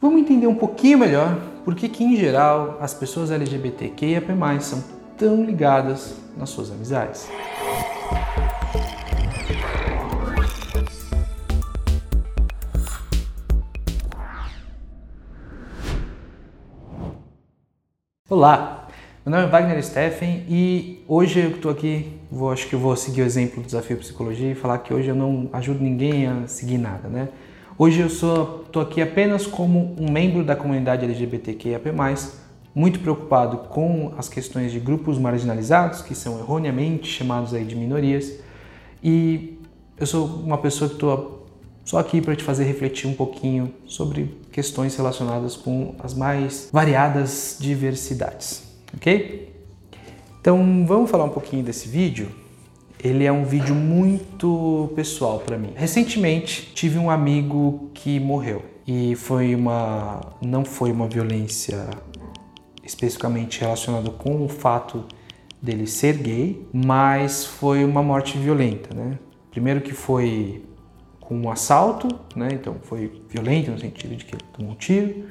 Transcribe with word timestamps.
Vamos 0.00 0.20
entender 0.20 0.46
um 0.46 0.54
pouquinho 0.54 0.96
melhor 0.96 1.36
por 1.64 1.74
que, 1.74 1.88
que 1.88 2.04
em 2.04 2.14
geral, 2.14 2.78
as 2.80 2.94
pessoas 2.94 3.32
LGBTQIAP+, 3.32 4.28
são 4.60 4.84
tão 5.16 5.44
ligadas 5.44 6.14
nas 6.36 6.50
suas 6.50 6.70
amizades. 6.70 7.28
Olá, 18.30 18.86
meu 19.26 19.32
nome 19.32 19.48
é 19.48 19.50
Wagner 19.50 19.82
Steffen 19.84 20.46
e 20.48 21.04
hoje 21.08 21.40
eu 21.40 21.50
estou 21.50 21.72
aqui, 21.72 22.20
vou, 22.30 22.52
acho 22.52 22.68
que 22.68 22.76
eu 22.76 22.78
vou 22.78 22.94
seguir 22.94 23.22
o 23.22 23.24
exemplo 23.24 23.60
do 23.60 23.66
Desafio 23.66 23.96
Psicologia 23.96 24.52
e 24.52 24.54
falar 24.54 24.78
que 24.78 24.94
hoje 24.94 25.08
eu 25.08 25.16
não 25.16 25.50
ajudo 25.52 25.82
ninguém 25.82 26.28
a 26.28 26.46
seguir 26.46 26.78
nada, 26.78 27.08
né? 27.08 27.28
Hoje 27.80 28.00
eu 28.00 28.10
sou 28.10 28.64
estou 28.66 28.82
aqui 28.82 29.00
apenas 29.00 29.46
como 29.46 29.94
um 29.96 30.10
membro 30.10 30.42
da 30.42 30.56
comunidade 30.56 31.04
LGBTQIAP+, 31.04 31.92
muito 32.74 32.98
preocupado 32.98 33.68
com 33.68 34.12
as 34.18 34.28
questões 34.28 34.72
de 34.72 34.80
grupos 34.80 35.16
marginalizados, 35.16 36.02
que 36.02 36.12
são 36.12 36.40
erroneamente 36.40 37.08
chamados 37.08 37.54
aí 37.54 37.64
de 37.64 37.76
minorias, 37.76 38.40
e 39.00 39.60
eu 39.96 40.08
sou 40.08 40.26
uma 40.26 40.58
pessoa 40.58 40.88
que 40.88 40.96
estou 40.96 41.46
só 41.84 41.98
aqui 41.98 42.20
para 42.20 42.34
te 42.34 42.42
fazer 42.42 42.64
refletir 42.64 43.08
um 43.08 43.14
pouquinho 43.14 43.72
sobre 43.86 44.36
questões 44.50 44.96
relacionadas 44.96 45.54
com 45.54 45.94
as 46.00 46.14
mais 46.14 46.70
variadas 46.72 47.58
diversidades, 47.60 48.64
ok? 48.92 49.54
Então 50.40 50.84
vamos 50.84 51.08
falar 51.08 51.22
um 51.22 51.30
pouquinho 51.30 51.62
desse 51.62 51.88
vídeo 51.88 52.28
ele 53.02 53.24
é 53.24 53.32
um 53.32 53.44
vídeo 53.44 53.74
muito 53.74 54.90
pessoal 54.94 55.38
para 55.40 55.56
mim. 55.56 55.72
Recentemente 55.74 56.72
tive 56.74 56.98
um 56.98 57.10
amigo 57.10 57.90
que 57.94 58.18
morreu 58.18 58.64
e 58.86 59.14
foi 59.14 59.54
uma 59.54 60.20
não 60.42 60.64
foi 60.64 60.90
uma 60.90 61.06
violência 61.06 61.88
especificamente 62.82 63.60
relacionada 63.60 64.10
com 64.10 64.44
o 64.44 64.48
fato 64.48 65.04
dele 65.60 65.86
ser 65.86 66.16
gay, 66.18 66.66
mas 66.72 67.44
foi 67.44 67.84
uma 67.84 68.02
morte 68.02 68.38
violenta, 68.38 68.94
né? 68.94 69.18
Primeiro 69.50 69.80
que 69.80 69.92
foi 69.92 70.64
com 71.20 71.36
um 71.38 71.50
assalto, 71.50 72.08
né? 72.34 72.48
Então 72.52 72.76
foi 72.82 73.22
violento 73.28 73.70
no 73.70 73.78
sentido 73.78 74.16
de 74.16 74.24
que 74.24 74.34
ele 74.34 74.44
tomou 74.56 74.72
um 74.72 74.74
tiro, 74.74 75.26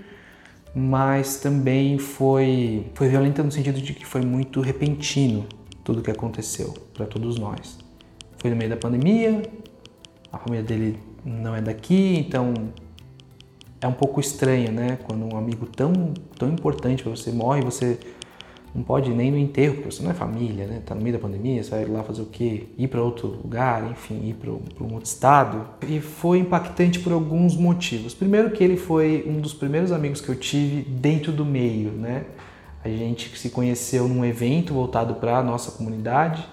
mas 0.75 1.37
também 1.37 1.97
foi 1.97 2.85
foi 2.93 3.09
violenta 3.09 3.43
no 3.43 3.51
sentido 3.51 3.81
de 3.81 3.93
que 3.93 4.05
foi 4.05 4.21
muito 4.21 4.61
repentino 4.61 5.45
tudo 5.87 5.99
o 5.99 6.03
que 6.03 6.11
aconteceu 6.11 6.73
para 6.93 7.05
todos 7.05 7.39
nós. 7.39 7.79
Foi 8.39 8.49
no 8.49 8.57
meio 8.57 8.69
da 8.69 8.75
pandemia, 8.75 9.41
a 10.29 10.37
família 10.37 10.61
dele 10.61 10.99
não 11.23 11.55
é 11.55 11.61
daqui, 11.61 12.17
então 12.17 12.53
é 13.79 13.87
um 13.87 13.93
pouco 13.93 14.19
estranho, 14.19 14.69
né? 14.69 14.99
Quando 15.07 15.33
um 15.33 15.37
amigo 15.37 15.65
tão, 15.65 16.13
tão 16.37 16.49
importante 16.49 17.03
para 17.03 17.15
você 17.15 17.31
morre, 17.31 17.61
você 17.61 17.97
não 18.75 18.83
pode 18.83 19.11
nem 19.11 19.31
no 19.31 19.37
enterro, 19.37 19.75
porque 19.75 19.89
você 19.89 20.03
não 20.03 20.11
é 20.11 20.13
família, 20.13 20.67
né? 20.67 20.81
Tá 20.85 20.93
no 20.93 21.01
meio 21.01 21.15
da 21.15 21.21
pandemia, 21.21 21.63
você 21.63 21.69
vai 21.69 21.85
lá 21.85 22.03
fazer 22.03 22.21
o 22.21 22.25
quê? 22.25 22.67
Ir 22.77 22.89
para 22.89 23.01
outro 23.01 23.29
lugar, 23.29 23.89
enfim, 23.89 24.27
ir 24.27 24.33
para 24.33 24.51
um 24.51 24.93
outro 24.93 25.05
estado. 25.05 25.69
E 25.87 26.01
foi 26.01 26.39
impactante 26.39 26.99
por 26.99 27.13
alguns 27.13 27.55
motivos. 27.55 28.13
Primeiro 28.13 28.51
que 28.51 28.61
ele 28.61 28.75
foi 28.75 29.23
um 29.25 29.39
dos 29.39 29.53
primeiros 29.53 29.93
amigos 29.93 30.19
que 30.19 30.27
eu 30.27 30.35
tive 30.35 30.81
dentro 30.81 31.31
do 31.31 31.45
meio, 31.45 31.91
né? 31.91 32.25
A 32.93 32.97
gente 32.97 33.37
se 33.37 33.49
conheceu 33.49 34.07
num 34.07 34.23
evento 34.23 34.73
voltado 34.73 35.15
para 35.15 35.37
a 35.37 35.43
nossa 35.43 35.71
comunidade, 35.71 36.47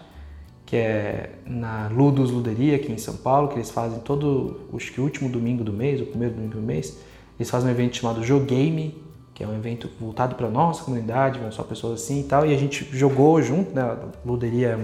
que 0.67 0.77
é 0.77 1.31
na 1.47 1.89
Ludus 1.89 2.31
Luderia, 2.31 2.77
aqui 2.77 2.91
em 2.91 2.99
São 2.99 3.17
Paulo, 3.17 3.49
que 3.49 3.55
eles 3.55 3.71
fazem 3.71 4.01
todo, 4.01 4.61
acho 4.75 4.93
que 4.93 5.01
o 5.01 5.05
último 5.05 5.29
domingo 5.29 5.63
do 5.63 5.73
mês, 5.73 6.01
o 6.01 6.07
primeiro 6.07 6.35
domingo 6.35 6.55
do 6.55 6.63
mês, 6.63 6.99
eles 7.39 7.51
fazem 7.51 7.69
um 7.69 7.73
evento 7.73 7.97
chamado 7.97 8.23
Jogame, 8.25 9.03
que 9.35 9.43
é 9.43 9.47
um 9.47 9.55
evento 9.55 9.89
voltado 10.01 10.37
para 10.37 10.47
a 10.47 10.51
nossa 10.51 10.85
comunidade, 10.85 11.39
vão 11.39 11.51
só 11.51 11.63
pessoas 11.63 12.03
assim 12.03 12.21
e 12.21 12.25
tal, 12.25 12.47
e 12.47 12.55
a 12.55 12.59
gente 12.59 12.89
jogou 12.93 13.43
junto, 13.43 13.75
né? 13.75 13.97
Luderia 14.25 14.69
é 14.69 14.77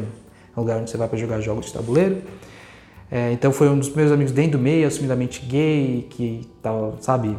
um 0.57 0.61
lugar 0.61 0.81
onde 0.81 0.91
você 0.91 0.97
vai 0.97 1.09
para 1.09 1.19
jogar 1.19 1.41
jogos 1.41 1.67
de 1.67 1.73
tabuleiro. 1.73 2.23
É, 3.11 3.33
então 3.33 3.53
foi 3.53 3.69
um 3.69 3.79
dos 3.79 3.89
primeiros 3.89 4.13
amigos 4.13 4.33
dentro 4.33 4.59
do 4.59 4.63
meio, 4.63 4.87
assumidamente 4.87 5.45
gay, 5.47 6.07
que 6.11 6.47
tal, 6.63 6.97
sabe, 7.01 7.37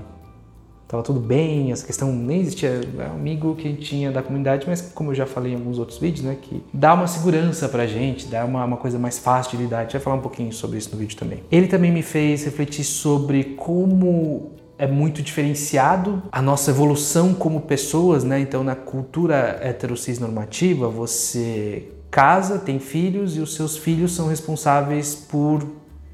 estava 0.91 1.03
tudo 1.03 1.21
bem, 1.21 1.71
essa 1.71 1.85
questão 1.85 2.11
nem 2.11 2.41
existia, 2.41 2.81
é 2.99 3.07
um 3.07 3.15
amigo 3.15 3.55
que 3.55 3.73
tinha 3.73 4.11
da 4.11 4.21
comunidade, 4.21 4.65
mas 4.67 4.81
como 4.81 5.11
eu 5.11 5.15
já 5.15 5.25
falei 5.25 5.53
em 5.53 5.55
alguns 5.55 5.79
outros 5.79 5.97
vídeos, 5.97 6.25
né, 6.25 6.37
que 6.41 6.61
dá 6.73 6.93
uma 6.93 7.07
segurança 7.07 7.69
pra 7.69 7.87
gente, 7.87 8.27
dá 8.27 8.43
uma, 8.43 8.65
uma 8.65 8.75
coisa 8.75 8.99
mais 8.99 9.17
fácil 9.17 9.57
de 9.57 9.63
lidar, 9.63 9.79
a 9.79 9.81
gente 9.83 9.93
vai 9.93 10.01
falar 10.01 10.17
um 10.17 10.21
pouquinho 10.21 10.51
sobre 10.51 10.77
isso 10.77 10.89
no 10.91 10.97
vídeo 10.97 11.15
também. 11.15 11.43
Ele 11.49 11.67
também 11.67 11.91
me 11.91 12.01
fez 12.01 12.43
refletir 12.43 12.83
sobre 12.83 13.55
como 13.55 14.51
é 14.77 14.85
muito 14.85 15.21
diferenciado 15.21 16.23
a 16.29 16.41
nossa 16.41 16.71
evolução 16.71 17.33
como 17.33 17.61
pessoas, 17.61 18.23
né? 18.23 18.39
Então, 18.39 18.63
na 18.63 18.75
cultura 18.75 19.59
heterocis 19.61 20.19
normativa, 20.19 20.89
você 20.89 21.87
casa, 22.09 22.57
tem 22.57 22.79
filhos 22.79 23.37
e 23.37 23.39
os 23.39 23.53
seus 23.53 23.77
filhos 23.77 24.13
são 24.13 24.27
responsáveis 24.27 25.15
por 25.15 25.63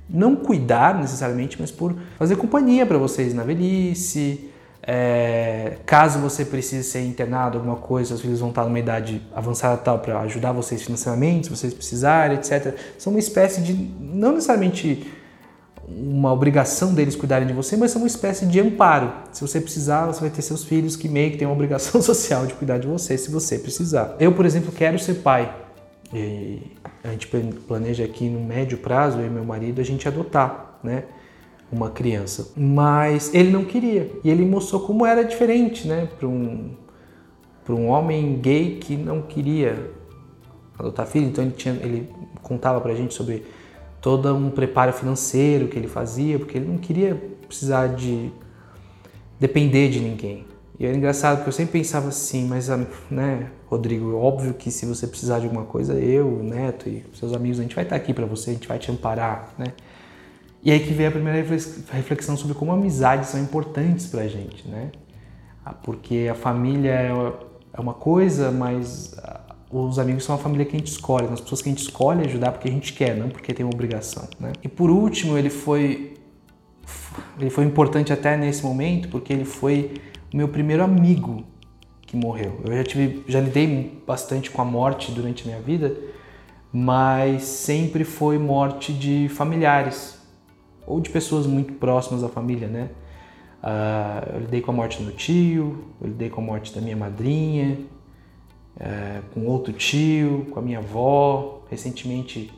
não 0.09 0.35
cuidar 0.35 0.99
necessariamente, 0.99 1.57
mas 1.59 1.71
por 1.71 1.95
fazer 2.17 2.35
companhia 2.35 2.85
para 2.85 2.97
vocês 2.97 3.33
na 3.33 3.43
velhice, 3.43 4.51
é, 4.89 5.79
caso 5.85 6.17
você 6.19 6.45
precise 6.45 6.89
ser 6.89 7.01
internado, 7.01 7.57
alguma 7.57 7.75
coisa, 7.75 8.15
os 8.15 8.21
filhos 8.21 8.39
vão 8.39 8.49
estar 8.49 8.63
numa 8.63 8.79
idade 8.79 9.21
avançada 9.35 9.75
tal 9.75 9.99
para 9.99 10.21
ajudar 10.21 10.53
vocês 10.53 10.81
financeiramente, 10.81 11.47
se 11.47 11.49
vocês 11.49 11.73
precisarem, 11.73 12.37
etc. 12.37 12.73
São 12.97 13.11
uma 13.11 13.19
espécie 13.19 13.59
de, 13.59 13.73
não 13.73 14.31
necessariamente 14.31 15.05
uma 15.85 16.31
obrigação 16.31 16.93
deles 16.93 17.17
cuidarem 17.17 17.45
de 17.45 17.53
você, 17.53 17.75
mas 17.75 17.91
são 17.91 18.01
uma 18.01 18.07
espécie 18.07 18.45
de 18.45 18.61
amparo. 18.61 19.11
Se 19.33 19.41
você 19.41 19.59
precisar, 19.59 20.05
você 20.05 20.21
vai 20.21 20.29
ter 20.29 20.41
seus 20.41 20.63
filhos 20.63 20.95
que 20.95 21.09
meio 21.09 21.31
que 21.31 21.37
têm 21.37 21.45
uma 21.45 21.53
obrigação 21.53 21.99
social 22.01 22.45
de 22.45 22.53
cuidar 22.53 22.77
de 22.77 22.87
você, 22.87 23.17
se 23.17 23.29
você 23.29 23.59
precisar. 23.59 24.15
Eu, 24.21 24.31
por 24.31 24.45
exemplo, 24.45 24.71
quero 24.71 24.97
ser 24.97 25.15
pai. 25.15 25.53
E 26.13 26.61
a 27.03 27.09
gente 27.09 27.27
planeja 27.67 28.05
aqui 28.05 28.29
no 28.29 28.39
médio 28.39 28.77
prazo, 28.77 29.19
eu 29.19 29.27
e 29.27 29.29
meu 29.29 29.43
marido, 29.43 29.81
a 29.81 29.83
gente 29.83 30.07
adotar, 30.07 30.79
né? 30.81 31.03
Uma 31.71 31.89
criança. 31.89 32.51
Mas 32.55 33.33
ele 33.33 33.51
não 33.51 33.65
queria. 33.65 34.11
E 34.23 34.29
ele 34.29 34.45
mostrou 34.45 34.81
como 34.81 35.05
era 35.05 35.23
diferente, 35.23 35.87
né, 35.87 36.07
para 36.17 36.27
um 36.27 36.71
para 37.63 37.75
um 37.75 37.89
homem 37.89 38.39
gay 38.39 38.77
que 38.77 38.95
não 38.95 39.21
queria 39.21 39.91
adotar 40.79 41.05
filho. 41.05 41.27
Então 41.27 41.43
ele 41.43 41.53
tinha 41.53 41.73
ele 41.75 42.09
contava 42.41 42.79
pra 42.79 42.95
gente 42.95 43.13
sobre 43.13 43.45
todo 43.99 44.33
um 44.33 44.49
preparo 44.49 44.93
financeiro 44.93 45.67
que 45.67 45.77
ele 45.77 45.87
fazia, 45.87 46.39
porque 46.39 46.57
ele 46.57 46.67
não 46.67 46.77
queria 46.77 47.15
precisar 47.45 47.87
de 47.87 48.31
depender 49.39 49.89
de 49.89 49.99
ninguém. 49.99 50.45
E 50.79 50.85
era 50.85 50.95
engraçado 50.95 51.37
porque 51.37 51.49
eu 51.49 51.53
sempre 51.53 51.79
pensava 51.79 52.09
assim, 52.09 52.47
mas 52.47 52.69
né, 53.09 53.51
Rodrigo, 53.65 54.15
óbvio 54.15 54.53
que 54.53 54.69
se 54.69 54.85
você 54.85 55.07
precisar 55.07 55.39
de 55.39 55.45
alguma 55.45 55.65
coisa, 55.65 55.93
eu, 55.95 56.27
o 56.27 56.43
Neto 56.43 56.87
e 56.87 57.03
seus 57.15 57.33
amigos, 57.33 57.59
a 57.59 57.63
gente 57.63 57.75
vai 57.75 57.83
estar 57.83 57.95
aqui 57.95 58.13
para 58.13 58.25
você, 58.25 58.51
a 58.51 58.53
gente 58.53 58.67
vai 58.67 58.77
te 58.77 58.91
amparar, 58.91 59.53
né? 59.57 59.73
E 60.63 60.71
aí 60.71 60.79
que 60.79 60.93
vem 60.93 61.07
a 61.07 61.11
primeira 61.11 61.39
reflexão 61.91 62.35
sobre 62.35 62.55
como 62.55 62.71
amizades 62.71 63.29
são 63.29 63.41
importantes 63.41 64.07
pra 64.07 64.27
gente, 64.27 64.67
né? 64.67 64.91
Ah, 65.63 65.73
porque 65.73 66.27
a 66.29 66.35
família 66.35 66.91
é, 66.91 67.11
é 67.73 67.81
uma 67.81 67.93
coisa, 67.93 68.51
mas 68.51 69.15
ah, 69.19 69.41
os 69.71 69.99
amigos 69.99 70.23
são 70.23 70.35
a 70.35 70.37
família 70.37 70.65
que 70.65 70.75
a 70.75 70.79
gente 70.79 70.91
escolhe, 70.91 71.27
as 71.27 71.41
pessoas 71.41 71.61
que 71.61 71.69
a 71.69 71.71
gente 71.71 71.81
escolhe 71.83 72.25
ajudar 72.25 72.51
porque 72.51 72.67
a 72.67 72.71
gente 72.71 72.93
quer, 72.93 73.15
não 73.15 73.29
porque 73.29 73.53
tem 73.53 73.65
uma 73.65 73.73
obrigação, 73.73 74.27
né? 74.39 74.53
E 74.63 74.67
por 74.67 74.89
último, 74.89 75.37
ele 75.37 75.49
foi 75.49 76.13
ele 77.39 77.49
foi 77.49 77.65
importante 77.65 78.13
até 78.13 78.37
nesse 78.37 78.63
momento 78.63 79.09
porque 79.09 79.33
ele 79.33 79.45
foi 79.45 80.01
o 80.33 80.37
meu 80.37 80.47
primeiro 80.47 80.83
amigo 80.83 81.43
que 82.01 82.15
morreu. 82.15 82.61
Eu 82.65 82.75
já 82.75 82.83
tive, 82.83 83.23
já 83.27 83.41
lidei 83.41 84.01
bastante 84.07 84.49
com 84.49 84.61
a 84.61 84.65
morte 84.65 85.11
durante 85.11 85.43
a 85.43 85.47
minha 85.47 85.61
vida, 85.61 85.95
mas 86.71 87.43
sempre 87.43 88.03
foi 88.03 88.37
morte 88.37 88.93
de 88.93 89.27
familiares, 89.29 90.16
ou 90.87 91.01
de 91.01 91.09
pessoas 91.09 91.45
muito 91.45 91.73
próximas 91.73 92.23
à 92.23 92.29
família, 92.29 92.67
né? 92.67 92.89
Uh, 93.61 94.35
eu 94.35 94.39
lidei 94.39 94.61
com 94.61 94.71
a 94.71 94.73
morte 94.73 94.97
do 94.99 95.03
meu 95.03 95.13
tio, 95.13 95.83
eu 95.99 96.07
lidei 96.07 96.29
com 96.29 96.39
a 96.39 96.43
morte 96.43 96.73
da 96.73 96.79
minha 96.79 96.95
madrinha, 96.95 97.77
uh, 98.77 99.21
com 99.33 99.45
outro 99.45 99.73
tio, 99.73 100.47
com 100.51 100.59
a 100.59 100.61
minha 100.61 100.77
avó. 100.79 101.63
Recentemente, 101.69 102.49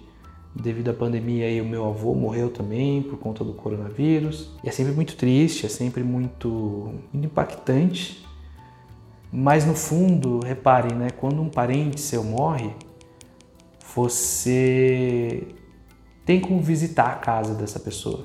devido 0.54 0.90
à 0.90 0.94
pandemia, 0.94 1.48
aí, 1.48 1.60
o 1.60 1.66
meu 1.66 1.88
avô 1.88 2.14
morreu 2.14 2.52
também 2.52 3.02
por 3.02 3.18
conta 3.18 3.44
do 3.44 3.54
coronavírus. 3.54 4.52
E 4.64 4.70
é 4.70 4.72
sempre 4.72 4.94
muito 4.94 5.16
triste, 5.16 5.66
é 5.66 5.70
sempre 5.70 6.04
muito, 6.04 6.94
muito 7.12 7.26
impactante. 7.26 8.24
Mas 9.32 9.66
no 9.66 9.74
fundo, 9.74 10.40
reparem, 10.42 10.96
né? 10.96 11.10
Quando 11.10 11.42
um 11.42 11.50
parente 11.50 12.00
seu 12.00 12.24
morre, 12.24 12.72
você 13.96 15.48
tem 16.30 16.40
como 16.40 16.62
visitar 16.62 17.08
a 17.08 17.16
casa 17.16 17.56
dessa 17.56 17.80
pessoa. 17.80 18.24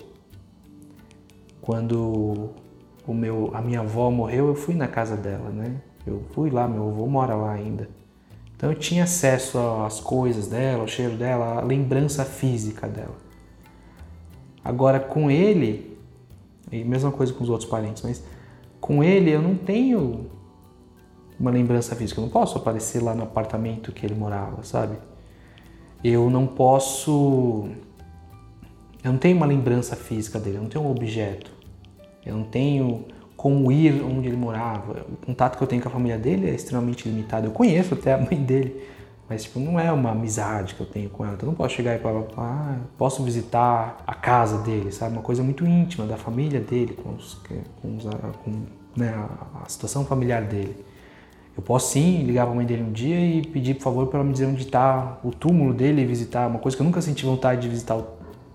Quando 1.63 2.51
o 3.07 3.15
meu, 3.15 3.51
a 3.55 3.63
minha 3.63 3.81
avó 3.81 4.11
morreu, 4.11 4.49
eu 4.49 4.55
fui 4.55 4.75
na 4.75 4.87
casa 4.87 5.17
dela, 5.17 5.49
né? 5.49 5.77
Eu 6.07 6.23
fui 6.35 6.51
lá, 6.51 6.69
meu 6.69 6.87
avô 6.87 7.07
mora 7.07 7.35
lá 7.35 7.53
ainda. 7.53 7.89
Então 8.55 8.71
eu 8.71 8.79
tinha 8.79 9.05
acesso 9.05 9.59
às 9.87 10.01
coisas 10.01 10.49
dela, 10.49 10.83
ao 10.83 10.87
cheiro 10.87 11.17
dela, 11.17 11.61
à 11.61 11.63
lembrança 11.63 12.27
física 12.27 12.87
dela. 12.87 13.17
Agora 14.63 15.01
com 15.01 15.31
ele, 15.31 15.99
e 16.71 16.85
mesma 16.85 17.11
coisa 17.11 17.33
com 17.33 17.43
os 17.43 17.49
outros 17.49 17.71
parentes, 17.71 18.03
mas 18.03 18.23
com 18.83 19.03
ele 19.03 19.31
eu 19.31 19.41
não 19.41 19.55
tenho 19.55 20.31
uma 21.41 21.51
lembrança 21.51 21.97
física. 21.97 22.21
Eu 22.21 22.25
não 22.25 22.31
posso 22.31 22.59
aparecer 22.59 23.03
lá 23.03 23.15
no 23.15 23.23
apartamento 23.23 23.93
que 23.93 24.05
ele 24.05 24.15
morava, 24.15 24.63
sabe? 24.63 24.99
Eu 26.05 26.29
não 26.29 26.47
posso. 26.47 27.71
Eu 29.05 29.13
não 29.13 29.19
tenho 29.19 29.37
uma 29.37 29.45
lembrança 29.45 29.95
física 29.95 30.41
dele, 30.41 30.57
eu 30.57 30.63
não 30.63 30.69
tenho 30.71 30.83
um 30.83 30.91
objeto. 30.91 31.53
Eu 32.25 32.39
não 32.39 32.45
tenho 32.45 33.05
como 33.37 33.71
ir 33.71 34.03
onde 34.03 34.29
ele 34.29 34.37
morava. 34.37 35.05
O 35.13 35.27
contato 35.27 35.59
que 35.59 35.63
eu 35.63 35.67
tenho 35.67 35.83
com 35.83 35.89
a 35.89 35.93
família 35.93 36.17
dele 36.17 36.49
é 36.49 36.55
extremamente 36.55 37.07
limitado. 37.07 37.47
Eu 37.47 37.51
conheço 37.51 37.93
até 37.93 38.15
a 38.15 38.19
mãe 38.19 38.43
dele, 38.43 38.83
mas 39.29 39.43
tipo, 39.43 39.61
não 39.61 39.79
é 39.79 39.93
uma 39.93 40.13
amizade 40.13 40.75
que 40.75 40.81
eu 40.81 40.87
tenho 40.87 41.11
com 41.11 41.23
ela. 41.23 41.35
Então 41.35 41.47
eu 41.47 41.51
não 41.51 41.55
posso 41.55 41.75
chegar 41.75 41.95
e 41.95 41.99
falar, 41.99 42.25
ah, 42.39 42.79
posso 42.97 43.23
visitar 43.23 44.03
a 44.07 44.15
casa 44.15 44.57
dele, 44.63 44.91
sabe? 44.91 45.13
Uma 45.13 45.23
coisa 45.23 45.43
muito 45.43 45.67
íntima 45.67 46.07
da 46.07 46.17
família 46.17 46.61
dele, 46.61 46.95
com, 46.95 47.11
os, 47.11 47.35
com, 47.83 47.97
os, 47.99 48.05
com 48.43 48.53
né, 48.97 49.13
a 49.63 49.69
situação 49.69 50.07
familiar 50.07 50.45
dele. 50.45 50.83
Eu 51.55 51.63
posso 51.63 51.93
sim 51.93 52.23
ligar 52.25 52.47
para 52.47 52.53
a 52.53 52.57
mãe 52.57 52.65
dele 52.65 52.83
um 52.83 52.93
dia 52.93 53.21
e 53.21 53.47
pedir, 53.47 53.75
por 53.75 53.83
favor, 53.83 54.07
para 54.07 54.21
ela 54.21 54.27
me 54.27 54.33
dizer 54.33 54.47
onde 54.47 54.63
está 54.63 55.19
o 55.23 55.31
túmulo 55.31 55.75
dele 55.75 56.01
e 56.01 56.07
visitar. 56.07 56.47
Uma 56.47 56.59
coisa 56.59 56.75
que 56.75 56.83
eu 56.83 56.87
nunca 56.87 57.03
senti 57.03 57.27
vontade 57.27 57.61
de 57.61 57.69
visitar 57.69 58.03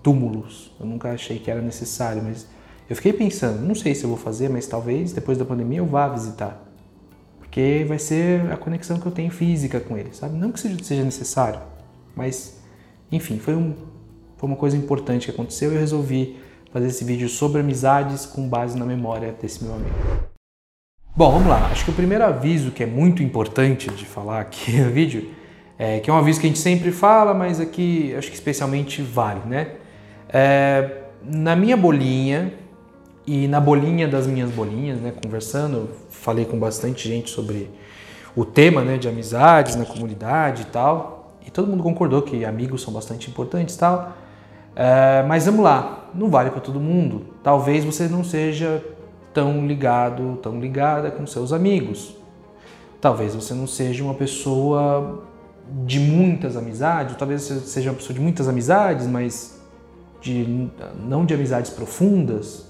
túmulos. 0.02 0.72
Eu 0.78 0.86
nunca 0.86 1.10
achei 1.12 1.38
que 1.38 1.50
era 1.50 1.60
necessário, 1.60 2.22
mas 2.22 2.46
eu 2.88 2.96
fiquei 2.96 3.12
pensando, 3.12 3.60
não 3.60 3.74
sei 3.74 3.94
se 3.94 4.04
eu 4.04 4.08
vou 4.08 4.18
fazer, 4.18 4.48
mas 4.48 4.66
talvez 4.66 5.12
depois 5.12 5.38
da 5.38 5.44
pandemia 5.44 5.78
eu 5.78 5.86
vá 5.86 6.08
visitar. 6.08 6.66
Porque 7.38 7.84
vai 7.86 7.98
ser 7.98 8.50
a 8.52 8.56
conexão 8.56 8.98
que 8.98 9.06
eu 9.06 9.12
tenho 9.12 9.30
física 9.30 9.80
com 9.80 9.96
ele, 9.96 10.12
sabe? 10.12 10.36
Não 10.36 10.52
que 10.52 10.60
seja 10.60 11.04
necessário, 11.04 11.60
mas 12.14 12.60
enfim, 13.10 13.38
foi, 13.38 13.54
um, 13.54 13.74
foi 14.36 14.48
uma 14.48 14.56
coisa 14.56 14.76
importante 14.76 15.26
que 15.26 15.30
aconteceu 15.32 15.72
e 15.72 15.74
eu 15.74 15.80
resolvi 15.80 16.36
fazer 16.72 16.86
esse 16.86 17.04
vídeo 17.04 17.28
sobre 17.28 17.60
amizades 17.60 18.24
com 18.24 18.48
base 18.48 18.78
na 18.78 18.84
memória 18.84 19.32
desse 19.32 19.64
meu 19.64 19.74
amigo. 19.74 19.94
Bom, 21.16 21.32
vamos 21.32 21.48
lá. 21.48 21.66
Acho 21.66 21.84
que 21.84 21.90
o 21.90 21.94
primeiro 21.94 22.24
aviso 22.24 22.70
que 22.70 22.84
é 22.84 22.86
muito 22.86 23.22
importante 23.22 23.90
de 23.90 24.04
falar 24.04 24.40
aqui 24.40 24.72
no 24.78 24.90
vídeo, 24.90 25.30
é, 25.76 25.98
que 25.98 26.08
é 26.08 26.12
um 26.12 26.16
aviso 26.16 26.40
que 26.40 26.46
a 26.46 26.48
gente 26.48 26.60
sempre 26.60 26.92
fala, 26.92 27.34
mas 27.34 27.58
aqui 27.58 28.14
acho 28.14 28.28
que 28.28 28.34
especialmente 28.34 29.02
vale, 29.02 29.40
né? 29.46 29.72
É, 30.32 31.02
na 31.22 31.54
minha 31.54 31.76
bolinha, 31.76 32.52
e 33.26 33.46
na 33.46 33.60
bolinha 33.60 34.08
das 34.08 34.26
minhas 34.26 34.50
bolinhas, 34.50 35.00
né, 35.00 35.12
conversando, 35.22 35.90
falei 36.08 36.44
com 36.44 36.58
bastante 36.58 37.08
gente 37.08 37.30
sobre 37.30 37.70
o 38.34 38.44
tema 38.44 38.82
né, 38.82 38.96
de 38.96 39.08
amizades 39.08 39.76
na 39.76 39.84
comunidade 39.84 40.62
e 40.62 40.64
tal. 40.66 41.36
E 41.46 41.50
todo 41.50 41.68
mundo 41.68 41.82
concordou 41.82 42.22
que 42.22 42.44
amigos 42.44 42.82
são 42.82 42.92
bastante 42.92 43.30
importantes 43.30 43.74
e 43.74 43.78
tal. 43.78 44.12
É, 44.74 45.22
mas 45.28 45.46
vamos 45.46 45.62
lá, 45.62 46.10
não 46.14 46.28
vale 46.28 46.50
para 46.50 46.60
todo 46.60 46.80
mundo. 46.80 47.26
Talvez 47.42 47.84
você 47.84 48.08
não 48.08 48.24
seja 48.24 48.82
tão 49.32 49.66
ligado, 49.66 50.38
tão 50.42 50.58
ligada 50.58 51.10
com 51.10 51.26
seus 51.26 51.52
amigos. 51.52 52.16
Talvez 53.00 53.34
você 53.34 53.54
não 53.54 53.66
seja 53.66 54.02
uma 54.02 54.14
pessoa 54.14 55.22
de 55.84 56.00
muitas 56.00 56.56
amizades, 56.56 57.16
talvez 57.16 57.42
você 57.42 57.60
seja 57.60 57.90
uma 57.90 57.96
pessoa 57.96 58.12
de 58.12 58.20
muitas 58.20 58.48
amizades, 58.48 59.06
mas 59.06 59.59
de, 60.20 60.70
não 61.02 61.24
de 61.24 61.34
amizades 61.34 61.70
profundas. 61.70 62.66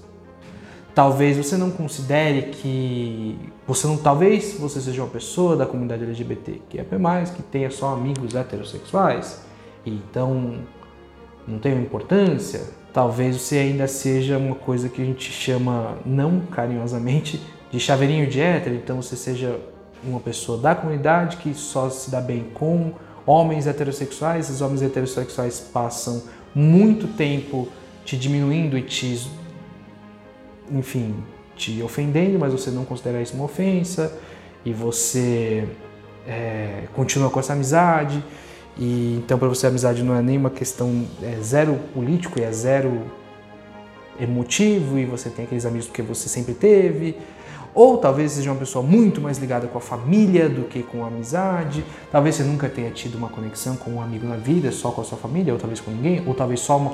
Talvez 0.93 1.37
você 1.37 1.55
não 1.55 1.71
considere 1.71 2.51
que 2.51 3.37
você 3.65 3.87
não, 3.87 3.95
talvez 3.95 4.57
você 4.59 4.81
seja 4.81 5.01
uma 5.01 5.09
pessoa 5.09 5.55
da 5.55 5.65
comunidade 5.65 6.03
LGBT 6.03 6.61
que 6.67 6.79
é 6.79 6.97
mais 6.97 7.29
que 7.29 7.41
tenha 7.41 7.71
só 7.71 7.93
amigos 7.93 8.35
heterossexuais 8.35 9.41
e 9.85 9.91
então 9.91 10.55
não 11.47 11.59
tenha 11.59 11.79
importância. 11.79 12.61
Talvez 12.93 13.37
você 13.37 13.57
ainda 13.57 13.87
seja 13.87 14.37
uma 14.37 14.55
coisa 14.55 14.89
que 14.89 15.01
a 15.01 15.05
gente 15.05 15.31
chama 15.31 15.97
não 16.05 16.41
carinhosamente 16.41 17.41
de 17.71 17.79
chaveirinho 17.79 18.27
de 18.27 18.41
hétero, 18.41 18.75
então 18.75 19.01
você 19.01 19.15
seja 19.15 19.57
uma 20.03 20.19
pessoa 20.19 20.57
da 20.57 20.75
comunidade 20.75 21.37
que 21.37 21.53
só 21.53 21.89
se 21.89 22.11
dá 22.11 22.19
bem 22.19 22.47
com 22.53 22.91
homens 23.25 23.65
heterossexuais, 23.65 24.49
esses 24.49 24.61
homens 24.61 24.81
heterossexuais 24.81 25.59
passam 25.59 26.23
muito 26.53 27.07
tempo 27.07 27.67
te 28.03 28.17
diminuindo 28.17 28.77
e 28.77 28.81
te 28.81 29.29
enfim, 30.71 31.15
te 31.55 31.81
ofendendo, 31.83 32.39
mas 32.39 32.53
você 32.53 32.71
não 32.71 32.85
considera 32.85 33.21
isso 33.21 33.35
uma 33.35 33.45
ofensa 33.45 34.17
e 34.65 34.71
você 34.71 35.67
é, 36.27 36.83
continua 36.93 37.29
com 37.29 37.39
essa 37.39 37.53
amizade. 37.53 38.23
E 38.77 39.17
então 39.17 39.37
para 39.37 39.49
você 39.49 39.65
a 39.65 39.69
amizade 39.69 40.01
não 40.01 40.15
é 40.15 40.21
nem 40.21 40.37
uma 40.37 40.49
questão 40.49 41.05
é 41.21 41.41
zero 41.41 41.77
político, 41.93 42.39
é 42.39 42.51
zero 42.51 43.01
emotivo 44.19 44.97
e 44.97 45.05
você 45.05 45.29
tem 45.29 45.45
aqueles 45.45 45.65
amigos 45.65 45.87
porque 45.87 46.01
você 46.01 46.29
sempre 46.29 46.53
teve. 46.53 47.17
Ou 47.73 47.97
talvez 47.97 48.33
seja 48.33 48.51
uma 48.51 48.59
pessoa 48.59 48.83
muito 48.83 49.21
mais 49.21 49.37
ligada 49.37 49.67
com 49.67 49.77
a 49.77 49.81
família 49.81 50.49
do 50.49 50.63
que 50.63 50.83
com 50.83 51.03
a 51.03 51.07
amizade. 51.07 51.85
Talvez 52.11 52.35
você 52.35 52.43
nunca 52.43 52.67
tenha 52.67 52.91
tido 52.91 53.15
uma 53.15 53.29
conexão 53.29 53.75
com 53.75 53.91
um 53.91 54.01
amigo 54.01 54.27
na 54.27 54.35
vida, 54.35 54.71
só 54.71 54.91
com 54.91 55.01
a 55.01 55.03
sua 55.03 55.17
família, 55.17 55.53
ou 55.53 55.59
talvez 55.59 55.79
com 55.79 55.91
ninguém, 55.91 56.23
ou 56.27 56.33
talvez 56.33 56.59
só 56.59 56.77
uma 56.77 56.91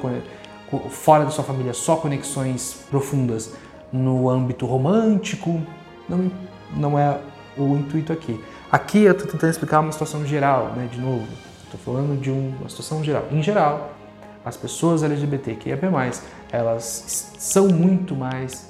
fora 0.90 1.26
da 1.26 1.32
sua 1.32 1.44
família, 1.44 1.74
só 1.74 1.96
conexões 1.96 2.86
profundas 2.90 3.54
no 3.92 4.30
âmbito 4.30 4.66
romântico, 4.66 5.62
não, 6.08 6.32
não 6.76 7.00
é 7.00 7.20
o 7.58 7.76
intuito 7.76 8.14
aqui. 8.14 8.40
Aqui 8.72 9.04
eu 9.04 9.14
estou 9.14 9.28
tentando 9.28 9.50
explicar 9.50 9.80
uma 9.80 9.92
situação 9.92 10.26
geral, 10.26 10.74
né? 10.76 10.88
De 10.92 11.00
novo, 11.00 11.26
estou 11.64 11.80
falando 11.80 12.20
de 12.20 12.30
uma 12.30 12.70
situação 12.70 13.04
geral. 13.04 13.26
Em 13.32 13.42
geral, 13.42 13.94
as 14.44 14.56
pessoas 14.56 15.04
LGBTQIA+, 15.04 15.78
elas 16.52 17.34
são 17.38 17.68
muito 17.68 18.16
mais 18.16 18.67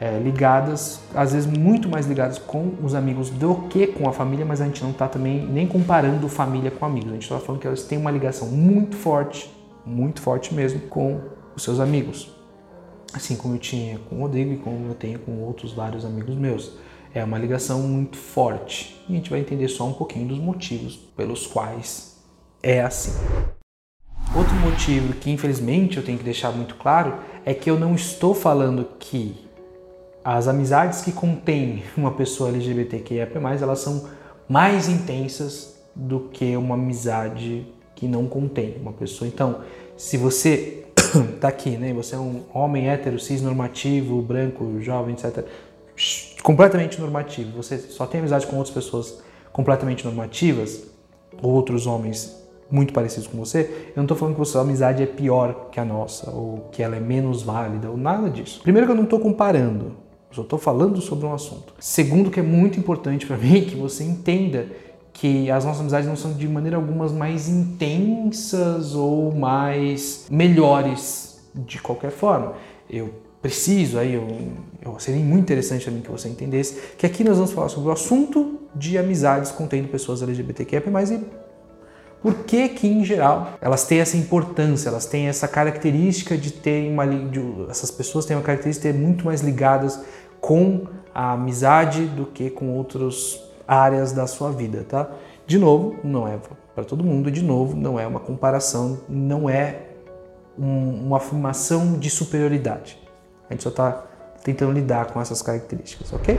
é, 0.00 0.18
ligadas, 0.18 1.00
às 1.14 1.32
vezes 1.32 1.46
muito 1.46 1.88
mais 1.88 2.06
ligadas 2.06 2.38
com 2.38 2.74
os 2.82 2.94
amigos 2.94 3.30
do 3.30 3.54
que 3.68 3.86
com 3.86 4.08
a 4.08 4.12
família, 4.12 4.44
mas 4.44 4.60
a 4.60 4.66
gente 4.66 4.82
não 4.82 4.90
está 4.90 5.08
também 5.08 5.46
nem 5.46 5.66
comparando 5.66 6.28
família 6.28 6.70
com 6.70 6.84
amigos. 6.84 7.10
A 7.10 7.14
gente 7.14 7.22
está 7.22 7.38
falando 7.38 7.60
que 7.60 7.66
elas 7.66 7.82
têm 7.82 7.98
uma 7.98 8.10
ligação 8.10 8.48
muito 8.48 8.96
forte, 8.96 9.50
muito 9.84 10.20
forte 10.20 10.54
mesmo, 10.54 10.80
com 10.80 11.20
os 11.54 11.62
seus 11.62 11.80
amigos 11.80 12.36
assim 13.16 13.36
como 13.36 13.54
eu 13.54 13.58
tinha 13.58 13.98
com 13.98 14.16
o 14.16 14.20
Rodrigo 14.20 14.52
e 14.52 14.56
como 14.58 14.88
eu 14.88 14.94
tenho 14.94 15.18
com 15.18 15.42
outros 15.42 15.72
vários 15.72 16.04
amigos 16.04 16.34
meus. 16.34 16.72
É 17.14 17.24
uma 17.24 17.38
ligação 17.38 17.80
muito 17.80 18.16
forte 18.16 19.02
e 19.08 19.14
a 19.14 19.16
gente 19.16 19.30
vai 19.30 19.40
entender 19.40 19.68
só 19.68 19.86
um 19.86 19.92
pouquinho 19.92 20.28
dos 20.28 20.38
motivos 20.38 20.96
pelos 20.96 21.46
quais 21.46 22.22
é 22.62 22.82
assim. 22.82 23.12
Outro 24.36 24.54
motivo 24.56 25.14
que 25.14 25.30
infelizmente 25.30 25.96
eu 25.96 26.04
tenho 26.04 26.18
que 26.18 26.24
deixar 26.24 26.52
muito 26.52 26.74
claro 26.74 27.18
é 27.44 27.54
que 27.54 27.70
eu 27.70 27.78
não 27.78 27.94
estou 27.94 28.34
falando 28.34 28.86
que 28.98 29.45
as 30.26 30.48
amizades 30.48 31.02
que 31.02 31.12
contêm 31.12 31.84
uma 31.96 32.10
pessoa 32.10 32.48
LGBTQIA+, 32.48 33.28
elas 33.62 33.78
são 33.78 34.08
mais 34.48 34.88
intensas 34.88 35.76
do 35.94 36.28
que 36.32 36.56
uma 36.56 36.74
amizade 36.74 37.64
que 37.94 38.08
não 38.08 38.26
contém 38.26 38.76
uma 38.80 38.92
pessoa. 38.92 39.28
Então, 39.28 39.60
se 39.96 40.16
você 40.16 40.84
tá 41.40 41.46
aqui, 41.46 41.70
né? 41.76 41.92
Você 41.94 42.16
é 42.16 42.18
um 42.18 42.42
homem 42.52 42.88
hétero, 42.88 43.20
cis 43.20 43.40
normativo, 43.40 44.20
branco, 44.20 44.80
jovem, 44.80 45.14
etc. 45.14 45.44
Completamente 46.42 47.00
normativo. 47.00 47.62
Você 47.62 47.78
só 47.78 48.04
tem 48.04 48.18
amizade 48.18 48.48
com 48.48 48.56
outras 48.56 48.74
pessoas 48.74 49.22
completamente 49.52 50.04
normativas, 50.04 50.82
outros 51.40 51.86
homens 51.86 52.36
muito 52.68 52.92
parecidos 52.92 53.28
com 53.28 53.38
você. 53.38 53.60
Eu 53.90 53.98
não 53.98 54.02
estou 54.02 54.16
falando 54.16 54.34
que 54.34 54.42
a 54.42 54.44
sua 54.44 54.62
amizade 54.62 55.04
é 55.04 55.06
pior 55.06 55.68
que 55.70 55.78
a 55.78 55.84
nossa, 55.84 56.30
ou 56.32 56.68
que 56.72 56.82
ela 56.82 56.96
é 56.96 57.00
menos 57.00 57.44
válida, 57.44 57.88
ou 57.88 57.96
nada 57.96 58.28
disso. 58.28 58.60
Primeiro 58.62 58.88
que 58.88 58.92
eu 58.92 58.96
não 58.96 59.04
estou 59.04 59.20
comparando, 59.20 60.05
só 60.36 60.42
estou 60.42 60.58
falando 60.58 61.00
sobre 61.00 61.26
um 61.26 61.32
assunto. 61.32 61.72
Segundo 61.80 62.30
que 62.30 62.38
é 62.38 62.42
muito 62.42 62.78
importante 62.78 63.26
para 63.26 63.36
mim 63.38 63.64
que 63.64 63.74
você 63.74 64.04
entenda 64.04 64.68
que 65.12 65.50
as 65.50 65.64
nossas 65.64 65.80
amizades 65.80 66.06
não 66.06 66.16
são 66.16 66.34
de 66.34 66.46
maneira 66.46 66.76
alguma 66.76 67.08
mais 67.08 67.48
intensas 67.48 68.94
ou 68.94 69.32
mais 69.32 70.26
melhores 70.30 71.40
de 71.54 71.80
qualquer 71.80 72.10
forma. 72.10 72.52
Eu 72.88 73.14
preciso, 73.40 73.98
aí 73.98 74.12
eu, 74.12 74.26
eu 74.84 74.98
seria 74.98 75.24
muito 75.24 75.42
interessante 75.42 75.86
também 75.86 76.02
que 76.02 76.10
você 76.10 76.28
entendesse 76.28 76.76
que 76.98 77.06
aqui 77.06 77.24
nós 77.24 77.36
vamos 77.36 77.52
falar 77.52 77.70
sobre 77.70 77.88
o 77.88 77.92
assunto 77.92 78.60
de 78.74 78.98
amizades 78.98 79.50
contendo 79.50 79.88
pessoas 79.88 80.20
LGBTQIA+, 80.20 80.82
e 80.84 81.46
por 82.20 82.44
que 82.44 82.68
que 82.70 82.88
em 82.88 83.04
geral 83.04 83.52
elas 83.60 83.84
têm 83.84 84.00
essa 84.00 84.16
importância, 84.16 84.88
elas 84.88 85.06
têm 85.06 85.28
essa 85.28 85.46
característica 85.46 86.36
de 86.36 86.50
terem 86.50 86.92
uma 86.92 87.06
de, 87.06 87.40
essas 87.70 87.90
pessoas 87.90 88.26
têm 88.26 88.36
uma 88.36 88.42
característica 88.42 88.88
de 88.88 88.94
ter 88.94 89.00
muito 89.00 89.24
mais 89.24 89.42
ligadas 89.42 90.00
com 90.46 90.86
a 91.12 91.32
amizade 91.32 92.06
do 92.06 92.24
que 92.24 92.50
com 92.50 92.70
outros 92.76 93.42
áreas 93.66 94.12
da 94.12 94.28
sua 94.28 94.52
vida, 94.52 94.86
tá? 94.88 95.10
De 95.44 95.58
novo, 95.58 95.96
não 96.04 96.28
é 96.28 96.38
para 96.72 96.84
todo 96.84 97.02
mundo, 97.02 97.32
de 97.32 97.42
novo, 97.42 97.76
não 97.76 97.98
é 97.98 98.06
uma 98.06 98.20
comparação, 98.20 99.00
não 99.08 99.50
é 99.50 99.86
um, 100.56 101.06
uma 101.06 101.16
afirmação 101.16 101.98
de 101.98 102.08
superioridade. 102.08 102.96
A 103.50 103.54
gente 103.54 103.64
só 103.64 103.70
está 103.70 104.04
tentando 104.44 104.70
lidar 104.70 105.06
com 105.06 105.20
essas 105.20 105.42
características, 105.42 106.12
ok? 106.12 106.38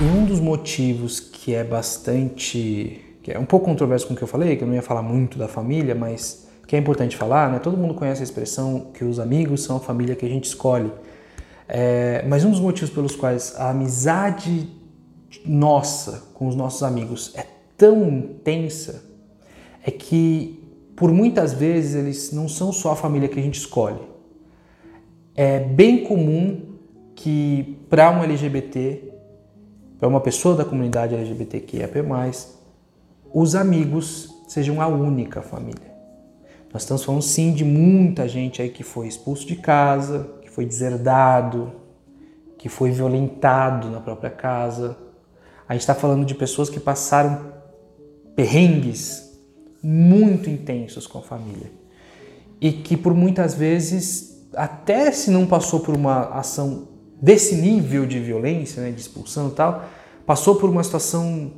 E 0.00 0.04
um 0.04 0.24
dos 0.24 0.38
motivos 0.38 1.18
que 1.18 1.56
é 1.56 1.64
bastante. 1.64 3.16
que 3.20 3.32
é 3.32 3.38
um 3.38 3.44
pouco 3.44 3.66
controverso 3.66 4.06
com 4.06 4.14
o 4.14 4.16
que 4.16 4.22
eu 4.22 4.28
falei, 4.28 4.54
que 4.54 4.62
eu 4.62 4.68
não 4.68 4.76
ia 4.76 4.82
falar 4.82 5.02
muito 5.02 5.36
da 5.36 5.48
família, 5.48 5.96
mas 5.96 6.46
que 6.68 6.76
é 6.76 6.78
importante 6.78 7.16
falar, 7.16 7.50
né? 7.50 7.58
Todo 7.58 7.76
mundo 7.76 7.94
conhece 7.94 8.20
a 8.20 8.24
expressão 8.24 8.92
que 8.94 9.04
os 9.04 9.18
amigos 9.18 9.64
são 9.64 9.78
a 9.78 9.80
família 9.80 10.14
que 10.14 10.24
a 10.24 10.28
gente 10.28 10.44
escolhe. 10.44 10.92
É, 11.68 12.24
mas 12.28 12.44
um 12.44 12.50
dos 12.50 12.60
motivos 12.60 12.90
pelos 12.90 13.16
quais 13.16 13.54
a 13.56 13.70
amizade 13.70 14.68
nossa 15.44 16.28
com 16.34 16.46
os 16.46 16.54
nossos 16.54 16.82
amigos 16.82 17.32
é 17.34 17.46
tão 17.76 18.08
intensa 18.08 19.02
é 19.82 19.90
que 19.90 20.62
por 20.94 21.10
muitas 21.10 21.52
vezes 21.52 21.94
eles 21.94 22.32
não 22.32 22.48
são 22.48 22.72
só 22.72 22.92
a 22.92 22.96
família 22.96 23.28
que 23.28 23.38
a 23.38 23.42
gente 23.42 23.58
escolhe. 23.58 24.00
É 25.34 25.58
bem 25.58 26.04
comum 26.04 26.74
que 27.14 27.78
para 27.90 28.10
um 28.10 28.22
LGBT, 28.22 29.12
para 29.98 30.08
uma 30.08 30.20
pessoa 30.20 30.54
da 30.54 30.64
comunidade 30.64 31.14
LGBTQIA+, 31.14 31.90
os 33.32 33.54
amigos 33.54 34.32
sejam 34.46 34.80
a 34.80 34.86
única 34.86 35.42
família. 35.42 35.92
Nós 36.72 36.82
estamos 36.82 37.04
falando 37.04 37.22
sim 37.22 37.52
de 37.52 37.64
muita 37.64 38.28
gente 38.28 38.62
aí 38.62 38.68
que 38.68 38.82
foi 38.82 39.08
expulso 39.08 39.46
de 39.46 39.56
casa, 39.56 40.28
foi 40.54 40.64
deserdado, 40.64 41.72
que 42.56 42.68
foi 42.68 42.92
violentado 42.92 43.90
na 43.90 44.00
própria 44.00 44.30
casa. 44.30 44.96
A 45.68 45.72
gente 45.72 45.82
está 45.82 45.94
falando 45.94 46.24
de 46.24 46.34
pessoas 46.34 46.70
que 46.70 46.78
passaram 46.78 47.52
perrengues 48.36 49.36
muito 49.82 50.48
intensos 50.48 51.06
com 51.08 51.18
a 51.18 51.22
família 51.22 51.70
e 52.60 52.70
que 52.72 52.96
por 52.96 53.12
muitas 53.12 53.54
vezes, 53.54 54.46
até 54.54 55.10
se 55.10 55.30
não 55.30 55.44
passou 55.44 55.80
por 55.80 55.94
uma 55.96 56.30
ação 56.30 56.88
desse 57.20 57.56
nível 57.56 58.06
de 58.06 58.20
violência, 58.20 58.80
né, 58.82 58.92
de 58.92 59.00
expulsão 59.00 59.48
e 59.48 59.52
tal, 59.52 59.84
passou 60.24 60.54
por 60.54 60.70
uma 60.70 60.84
situação 60.84 61.50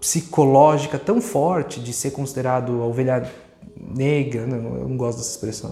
psicológica 0.00 0.98
tão 0.98 1.20
forte 1.20 1.80
de 1.80 1.92
ser 1.92 2.10
considerado 2.10 2.82
a 2.82 2.86
ovelha 2.86 3.30
negra, 3.78 4.44
né? 4.44 4.56
eu 4.56 4.88
não 4.88 4.96
gosto 4.96 5.18
dessa 5.18 5.30
expressão, 5.30 5.70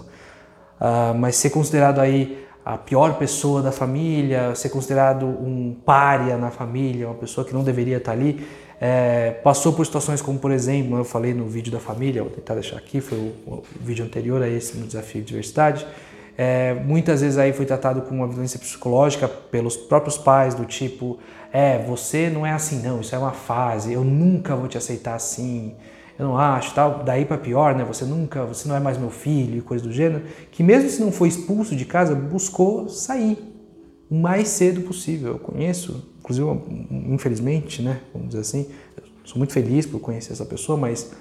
uh, 0.81 1.15
mas 1.19 1.37
ser 1.37 1.51
considerado 1.51 1.99
aí 1.99 2.43
a 2.65 2.79
pior 2.79 3.15
pessoa 3.19 3.61
da 3.61 3.73
família, 3.73 4.55
ser 4.55 4.69
considerado 4.69 5.27
um 5.27 5.77
pária 5.85 6.37
na 6.37 6.51
família, 6.51 7.09
uma 7.09 7.15
pessoa 7.15 7.45
que 7.45 7.53
não 7.53 7.65
deveria 7.65 7.97
estar 7.97 8.13
ali, 8.13 8.47
é, 8.81 9.31
passou 9.45 9.73
por 9.73 9.85
situações 9.87 10.21
como, 10.21 10.39
por 10.39 10.51
exemplo, 10.51 10.97
eu 10.97 11.05
falei 11.05 11.33
no 11.35 11.47
vídeo 11.47 11.73
da 11.73 11.81
família, 11.81 12.23
vou 12.23 12.33
tentar 12.33 12.55
deixar 12.55 12.77
aqui, 12.77 13.01
foi 13.01 13.19
o, 13.19 13.53
o 13.53 13.63
vídeo 13.81 14.05
anterior 14.05 14.43
a 14.43 14.49
esse 14.49 14.77
no 14.77 14.87
desafio 14.87 15.21
de 15.21 15.29
diversidade, 15.29 15.87
é, 16.37 16.75
muitas 16.75 17.21
vezes 17.21 17.37
aí 17.37 17.53
foi 17.53 17.67
tratado 17.67 18.03
com 18.03 18.15
uma 18.15 18.27
violência 18.27 18.59
psicológica 18.59 19.29
pelos 19.29 19.77
próprios 19.77 20.17
pais, 20.17 20.55
do 20.55 20.65
tipo, 20.65 21.19
é, 21.53 21.79
você 21.79 22.31
não 22.31 22.47
é 22.47 22.53
assim 22.53 22.81
não, 22.81 23.01
isso 23.01 23.15
é 23.15 23.19
uma 23.19 23.33
fase, 23.33 23.93
eu 23.93 24.03
nunca 24.03 24.57
vou 24.57 24.67
te 24.69 24.79
aceitar 24.79 25.15
assim, 25.15 25.75
eu 26.19 26.27
não 26.27 26.37
acho, 26.37 26.75
tal, 26.75 27.03
daí 27.05 27.25
para 27.25 27.39
pior, 27.39 27.75
né? 27.75 27.85
Você 27.85 28.05
nunca, 28.05 28.45
você 28.45 28.69
não 28.69 28.77
é 28.77 28.81
mais 28.81 28.99
meu 28.99 29.11
filho 29.11 29.63
coisa 29.63 29.83
do 29.85 29.93
gênero, 29.93 30.25
que 30.51 30.63
mesmo 30.63 30.89
se 30.89 31.01
não 31.01 31.11
foi 31.11 31.29
expulso 31.29 31.75
de 31.75 31.85
casa, 31.85 32.15
buscou 32.15 32.89
sair 32.89 33.39
o 34.11 34.15
mais 34.15 34.49
cedo 34.49 34.83
possível. 34.83 35.33
Eu 35.33 35.39
conheço, 35.39 36.13
inclusive, 36.21 36.47
infelizmente, 37.09 37.81
né? 37.83 38.01
Vamos 38.13 38.29
dizer 38.29 38.41
assim, 38.41 38.69
sou 39.25 39.39
muito 39.39 39.53
feliz 39.53 39.87
por 39.87 40.01
conhecer 40.01 40.33
essa 40.33 40.45
pessoa, 40.45 40.77
mas 40.77 41.13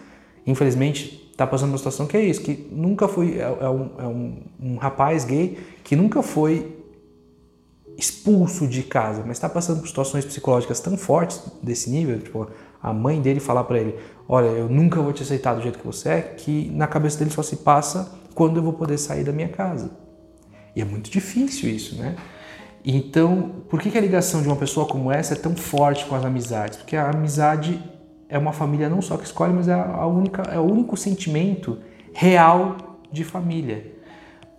infelizmente 0.45 1.29
está 1.31 1.47
passando 1.47 1.69
uma 1.69 1.77
situação 1.77 2.05
que 2.05 2.17
é 2.17 2.23
isso, 2.23 2.41
que 2.41 2.67
nunca 2.71 3.07
foi, 3.07 3.39
é, 3.39 3.57
é, 3.61 3.69
um, 3.69 3.89
é 3.97 4.07
um, 4.07 4.37
um 4.61 4.75
rapaz 4.75 5.23
gay 5.23 5.57
que 5.83 5.95
nunca 5.95 6.21
foi 6.21 6.80
expulso 8.01 8.67
de 8.67 8.81
casa, 8.81 9.23
mas 9.25 9.37
está 9.37 9.47
passando 9.47 9.79
por 9.79 9.87
situações 9.87 10.25
psicológicas 10.25 10.79
tão 10.79 10.97
fortes 10.97 11.41
desse 11.61 11.89
nível, 11.89 12.19
tipo, 12.19 12.47
a 12.81 12.91
mãe 12.91 13.21
dele 13.21 13.39
falar 13.39 13.63
para 13.63 13.79
ele: 13.79 13.95
Olha, 14.27 14.47
eu 14.47 14.67
nunca 14.67 14.99
vou 15.01 15.13
te 15.13 15.21
aceitar 15.21 15.53
do 15.53 15.61
jeito 15.61 15.77
que 15.77 15.85
você 15.85 16.09
é, 16.09 16.21
que 16.21 16.69
na 16.71 16.87
cabeça 16.87 17.19
dele 17.19 17.29
só 17.29 17.43
se 17.43 17.57
passa 17.57 18.11
quando 18.33 18.57
eu 18.57 18.63
vou 18.63 18.73
poder 18.73 18.97
sair 18.97 19.23
da 19.23 19.31
minha 19.31 19.49
casa. 19.49 19.91
E 20.75 20.81
é 20.81 20.85
muito 20.85 21.11
difícil 21.11 21.69
isso, 21.69 21.95
né? 21.95 22.15
Então, 22.83 23.51
por 23.69 23.79
que, 23.79 23.95
a 23.95 24.01
ligação 24.01 24.41
de 24.41 24.47
uma 24.47 24.55
pessoa 24.55 24.87
como 24.87 25.11
essa 25.11 25.35
é 25.35 25.37
tão 25.37 25.55
forte 25.55 26.05
com 26.05 26.15
as 26.15 26.25
amizades? 26.25 26.79
Porque 26.79 26.95
a 26.95 27.11
amizade 27.11 27.79
é 28.27 28.37
uma 28.37 28.51
família 28.51 28.89
não 28.89 29.01
só 29.01 29.17
que 29.17 29.25
escolhe, 29.25 29.53
mas 29.53 29.67
é, 29.67 29.73
a 29.73 30.07
única, 30.07 30.41
é 30.43 30.57
o 30.57 30.63
único 30.63 30.97
sentimento 30.97 31.77
real 32.11 32.97
de 33.11 33.23
família. 33.23 33.93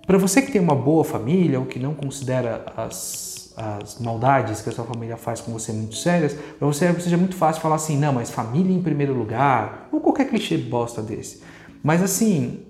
Para 0.06 0.18
você 0.18 0.42
que 0.42 0.52
tem 0.52 0.60
uma 0.60 0.76
boa 0.76 1.02
família 1.02 1.58
ou 1.58 1.66
que 1.66 1.80
não 1.80 1.94
considera 1.94 2.66
as 2.76 3.31
as 3.56 3.98
maldades 3.98 4.60
que 4.60 4.68
a 4.68 4.72
sua 4.72 4.84
família 4.84 5.16
faz 5.16 5.40
com 5.40 5.52
você 5.52 5.72
muito 5.72 5.96
sérias, 5.96 6.34
para 6.58 6.66
você 6.66 6.92
seja 7.00 7.16
muito 7.16 7.36
fácil 7.36 7.62
falar 7.62 7.76
assim, 7.76 7.98
não, 7.98 8.12
mas 8.12 8.30
família 8.30 8.74
em 8.74 8.82
primeiro 8.82 9.14
lugar, 9.14 9.88
ou 9.92 10.00
qualquer 10.00 10.28
clichê 10.28 10.56
bosta 10.56 11.02
desse. 11.02 11.42
Mas 11.82 12.02
assim, 12.02 12.64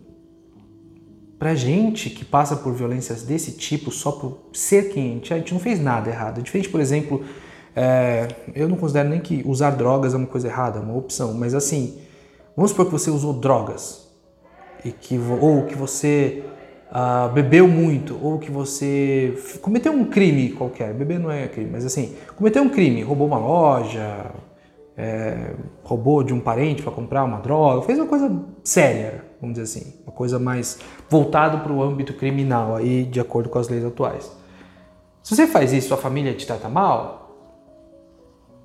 pra 1.38 1.54
gente 1.54 2.08
que 2.08 2.24
passa 2.24 2.56
por 2.56 2.72
violências 2.72 3.22
desse 3.22 3.52
tipo 3.52 3.90
só 3.90 4.12
por 4.12 4.50
ser 4.52 4.90
quem 4.90 5.10
a 5.10 5.14
gente 5.14 5.32
é, 5.32 5.36
a 5.36 5.38
gente 5.38 5.52
não 5.52 5.60
fez 5.60 5.80
nada 5.80 6.08
errado. 6.08 6.38
É 6.38 6.42
diferente, 6.42 6.68
por 6.68 6.80
exemplo, 6.80 7.24
é, 7.74 8.28
eu 8.54 8.68
não 8.68 8.76
considero 8.76 9.08
nem 9.08 9.20
que 9.20 9.42
usar 9.46 9.70
drogas 9.70 10.14
é 10.14 10.16
uma 10.16 10.26
coisa 10.26 10.46
errada, 10.46 10.78
é 10.78 10.82
uma 10.82 10.96
opção, 10.96 11.34
mas 11.34 11.54
assim, 11.54 11.98
vamos 12.56 12.70
supor 12.70 12.86
que 12.86 12.92
você 12.92 13.10
usou 13.10 13.32
drogas 13.32 14.08
e 14.84 14.92
que, 14.92 15.18
ou 15.18 15.64
que 15.64 15.74
você 15.74 16.44
uh, 16.92 17.32
bebeu 17.32 17.66
muito 17.66 18.18
ou 18.22 18.38
que 18.38 18.50
você 18.50 19.36
cometeu 19.62 19.92
um 19.92 20.04
crime 20.04 20.50
qualquer, 20.50 20.92
beber 20.92 21.18
não 21.18 21.30
é 21.30 21.48
crime, 21.48 21.70
mas 21.72 21.84
assim, 21.84 22.14
cometeu 22.36 22.62
um 22.62 22.68
crime, 22.68 23.02
roubou 23.02 23.26
uma 23.26 23.38
loja, 23.38 24.30
é, 24.96 25.54
roubou 25.82 26.22
de 26.22 26.34
um 26.34 26.40
parente 26.40 26.82
para 26.82 26.92
comprar 26.92 27.24
uma 27.24 27.40
droga, 27.40 27.82
fez 27.82 27.98
uma 27.98 28.06
coisa 28.06 28.30
séria, 28.62 29.24
vamos 29.40 29.58
dizer 29.58 29.80
assim, 29.80 29.94
uma 30.04 30.12
coisa 30.12 30.38
mais 30.38 30.78
voltada 31.08 31.58
para 31.58 31.72
o 31.72 31.82
âmbito 31.82 32.12
criminal 32.12 32.76
aí, 32.76 33.04
de 33.04 33.18
acordo 33.18 33.48
com 33.48 33.58
as 33.58 33.68
leis 33.68 33.84
atuais. 33.84 34.30
Se 35.22 35.34
você 35.34 35.46
faz 35.46 35.72
isso, 35.72 35.88
sua 35.88 35.96
família 35.96 36.34
te 36.34 36.46
trata 36.46 36.68
mal, 36.68 37.20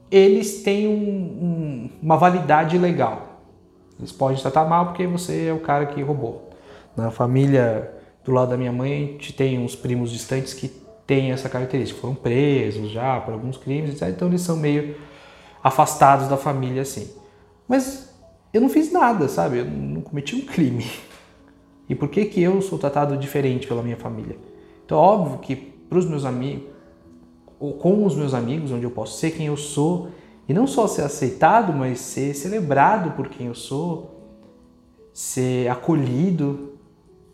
eles 0.10 0.64
têm 0.64 0.88
um, 0.88 0.92
um, 0.92 1.90
uma 2.02 2.18
validade 2.18 2.78
legal. 2.78 3.42
Eles 4.00 4.12
podem 4.12 4.38
te 4.38 4.42
tratar 4.42 4.66
mal 4.66 4.88
porque 4.88 5.06
você 5.06 5.48
é 5.48 5.54
o 5.54 5.60
cara 5.60 5.86
que 5.86 6.02
roubou. 6.02 6.50
Na 6.96 7.12
família 7.12 7.97
do 8.28 8.34
lado 8.34 8.50
da 8.50 8.58
minha 8.58 8.74
mãe, 8.74 9.18
tem 9.38 9.58
uns 9.58 9.74
primos 9.74 10.12
distantes 10.12 10.54
que 10.54 10.68
têm 11.08 11.32
essa 11.32 11.48
característica. 11.48 12.00
Foram 12.02 12.14
presos 12.14 12.92
já 12.92 13.22
por 13.22 13.34
alguns 13.34 13.56
crimes, 13.56 13.92
etc. 13.92 14.10
Então 14.10 14.28
eles 14.28 14.42
são 14.42 14.58
meio 14.58 14.96
afastados 15.64 16.28
da 16.28 16.36
família 16.36 16.82
assim. 16.82 17.10
Mas 17.68 18.14
eu 18.54 18.60
não 18.60 18.68
fiz 18.68 18.92
nada, 18.92 19.30
sabe? 19.30 19.60
Eu 19.60 19.66
não 19.66 20.02
cometi 20.02 20.36
um 20.36 20.42
crime. 20.42 20.86
E 21.88 21.96
por 21.96 22.10
que 22.10 22.26
que 22.26 22.44
eu 22.44 22.62
sou 22.62 22.78
tratado 22.78 23.16
diferente 23.16 23.66
pela 23.66 23.82
minha 23.82 23.96
família? 23.96 24.38
Então, 24.86 24.98
óbvio 24.98 25.38
que 25.40 25.56
para 25.56 25.98
os 25.98 26.06
meus 26.06 26.26
amigos, 26.26 26.68
ou 27.58 27.74
com 27.76 28.06
os 28.06 28.14
meus 28.14 28.34
amigos, 28.34 28.74
onde 28.74 28.84
eu 28.84 28.92
posso 28.92 29.18
ser 29.18 29.32
quem 29.32 29.48
eu 29.48 29.56
sou, 29.56 30.10
e 30.50 30.54
não 30.54 30.68
só 30.68 30.86
ser 30.86 31.04
aceitado, 31.04 31.72
mas 31.72 32.02
ser 32.02 32.34
celebrado 32.34 33.12
por 33.12 33.30
quem 33.30 33.48
eu 33.48 33.56
sou, 33.56 34.18
ser 35.14 35.70
acolhido, 35.70 36.77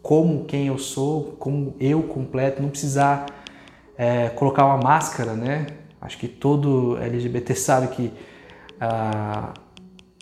como 0.04 0.44
quem 0.44 0.68
eu 0.68 0.78
sou, 0.78 1.38
como 1.40 1.76
eu 1.80 2.04
completo, 2.04 2.62
não 2.62 2.70
precisar 2.70 3.26
é, 3.98 4.28
colocar 4.30 4.66
uma 4.66 4.78
máscara, 4.78 5.34
né? 5.34 5.68
Acho 6.02 6.18
que 6.18 6.28
todo 6.28 6.98
LGBT 6.98 7.56
sabe 7.56 7.88
que 7.88 8.12
ah, 8.82 9.54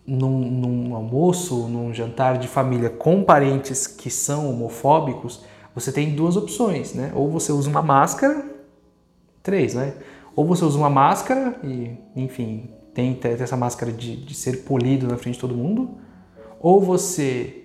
num, 0.06 0.40
num, 0.40 0.96
almoço, 0.96 1.68
num 1.68 1.92
jantar 1.92 2.38
de 2.38 2.48
família 2.48 2.92
com 2.92 3.24
parentes 3.24 3.88
que 3.88 4.12
são 4.12 4.52
homofóbicos, 4.52 5.44
você 5.74 5.92
tem 5.92 6.14
duas 6.14 6.38
opções, 6.38 6.94
né? 6.94 7.12
Ou 7.16 7.32
você 7.32 7.52
usa 7.52 7.68
uma 7.68 7.82
máscara, 7.82 8.46
três, 9.42 9.74
né? 9.74 9.96
Ou 10.36 10.46
você 10.46 10.64
usa 10.64 10.78
uma 10.78 10.92
máscara 10.92 11.60
e, 11.64 11.98
enfim, 12.16 12.70
tem 12.94 13.20
essa 13.24 13.58
máscara 13.58 13.92
de, 13.92 14.16
de 14.16 14.36
ser 14.36 14.58
polido 14.58 15.08
na 15.08 15.18
frente 15.18 15.36
de 15.36 15.42
todo 15.42 15.56
mundo, 15.56 15.98
ou 16.60 16.80
você 16.80 17.61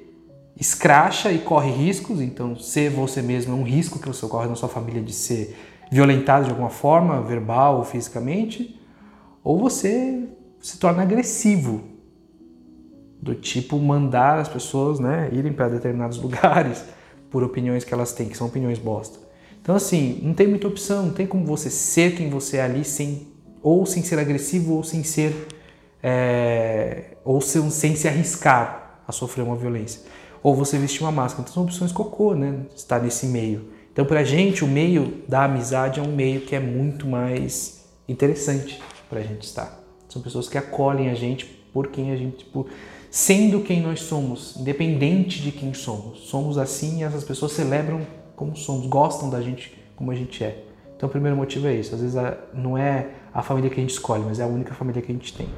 escracha 0.58 1.30
e 1.30 1.38
corre 1.38 1.70
riscos, 1.70 2.20
então 2.20 2.56
ser 2.56 2.90
você 2.90 3.20
mesmo 3.20 3.52
é 3.52 3.56
um 3.56 3.62
risco 3.62 3.98
que 3.98 4.08
você 4.08 4.26
corre 4.26 4.48
na 4.48 4.54
sua 4.54 4.68
família 4.68 5.02
de 5.02 5.12
ser 5.12 5.54
violentado 5.90 6.46
de 6.46 6.50
alguma 6.50 6.70
forma, 6.70 7.20
verbal 7.22 7.76
ou 7.78 7.84
fisicamente, 7.84 8.80
ou 9.44 9.58
você 9.58 10.26
se 10.58 10.78
torna 10.78 11.02
agressivo, 11.02 11.82
do 13.20 13.34
tipo 13.34 13.78
mandar 13.78 14.38
as 14.38 14.48
pessoas 14.48 14.98
né, 14.98 15.28
irem 15.32 15.52
para 15.52 15.68
determinados 15.68 16.18
lugares 16.20 16.84
por 17.30 17.42
opiniões 17.42 17.84
que 17.84 17.92
elas 17.92 18.12
têm, 18.12 18.28
que 18.28 18.36
são 18.36 18.46
opiniões 18.46 18.78
bosta. 18.78 19.18
Então 19.60 19.74
assim, 19.74 20.20
não 20.22 20.32
tem 20.32 20.46
muita 20.46 20.68
opção, 20.68 21.06
não 21.06 21.12
tem 21.12 21.26
como 21.26 21.44
você 21.44 21.68
ser 21.68 22.14
quem 22.16 22.30
você 22.30 22.58
é 22.58 22.62
ali 22.62 22.84
sem 22.84 23.28
ou 23.62 23.84
sem 23.84 24.02
ser 24.02 24.18
agressivo 24.18 24.74
ou 24.74 24.84
sem 24.84 25.02
ser 25.02 25.48
é, 26.02 27.16
ou 27.24 27.40
sem, 27.40 27.68
sem 27.68 27.96
se 27.96 28.06
arriscar 28.06 29.00
a 29.06 29.12
sofrer 29.12 29.42
uma 29.42 29.56
violência 29.56 30.02
ou 30.46 30.54
você 30.54 30.78
vestir 30.78 31.02
uma 31.02 31.10
máscara. 31.10 31.42
Então 31.42 31.52
são 31.52 31.64
opções 31.64 31.90
cocô, 31.90 32.32
né? 32.32 32.60
Estar 32.72 33.02
nesse 33.02 33.26
meio. 33.26 33.68
Então 33.92 34.04
pra 34.04 34.22
gente 34.22 34.62
o 34.62 34.68
meio 34.68 35.24
da 35.26 35.42
amizade 35.42 35.98
é 35.98 36.02
um 36.04 36.14
meio 36.14 36.42
que 36.42 36.54
é 36.54 36.60
muito 36.60 37.04
mais 37.04 37.84
interessante 38.08 38.80
pra 39.10 39.22
gente 39.22 39.42
estar. 39.42 39.80
São 40.08 40.22
pessoas 40.22 40.48
que 40.48 40.56
acolhem 40.56 41.10
a 41.10 41.14
gente 41.14 41.46
por 41.46 41.88
quem 41.88 42.12
a 42.12 42.16
gente, 42.16 42.44
por, 42.44 42.68
sendo 43.10 43.60
quem 43.62 43.80
nós 43.80 44.02
somos, 44.02 44.56
independente 44.56 45.42
de 45.42 45.50
quem 45.50 45.74
somos. 45.74 46.28
Somos 46.28 46.58
assim 46.58 47.00
e 47.00 47.02
essas 47.02 47.24
pessoas 47.24 47.50
celebram 47.50 48.06
como 48.36 48.54
somos, 48.54 48.86
gostam 48.86 49.28
da 49.28 49.42
gente 49.42 49.76
como 49.96 50.12
a 50.12 50.14
gente 50.14 50.44
é. 50.44 50.62
Então 50.96 51.08
o 51.08 51.10
primeiro 51.10 51.36
motivo 51.36 51.66
é 51.66 51.74
isso. 51.74 51.92
Às 51.92 52.02
vezes 52.02 52.16
não 52.54 52.78
é 52.78 53.08
a 53.34 53.42
família 53.42 53.68
que 53.68 53.80
a 53.80 53.82
gente 53.82 53.94
escolhe, 53.94 54.22
mas 54.24 54.38
é 54.38 54.44
a 54.44 54.46
única 54.46 54.74
família 54.74 55.02
que 55.02 55.10
a 55.10 55.14
gente 55.14 55.32
tem. 55.32 55.48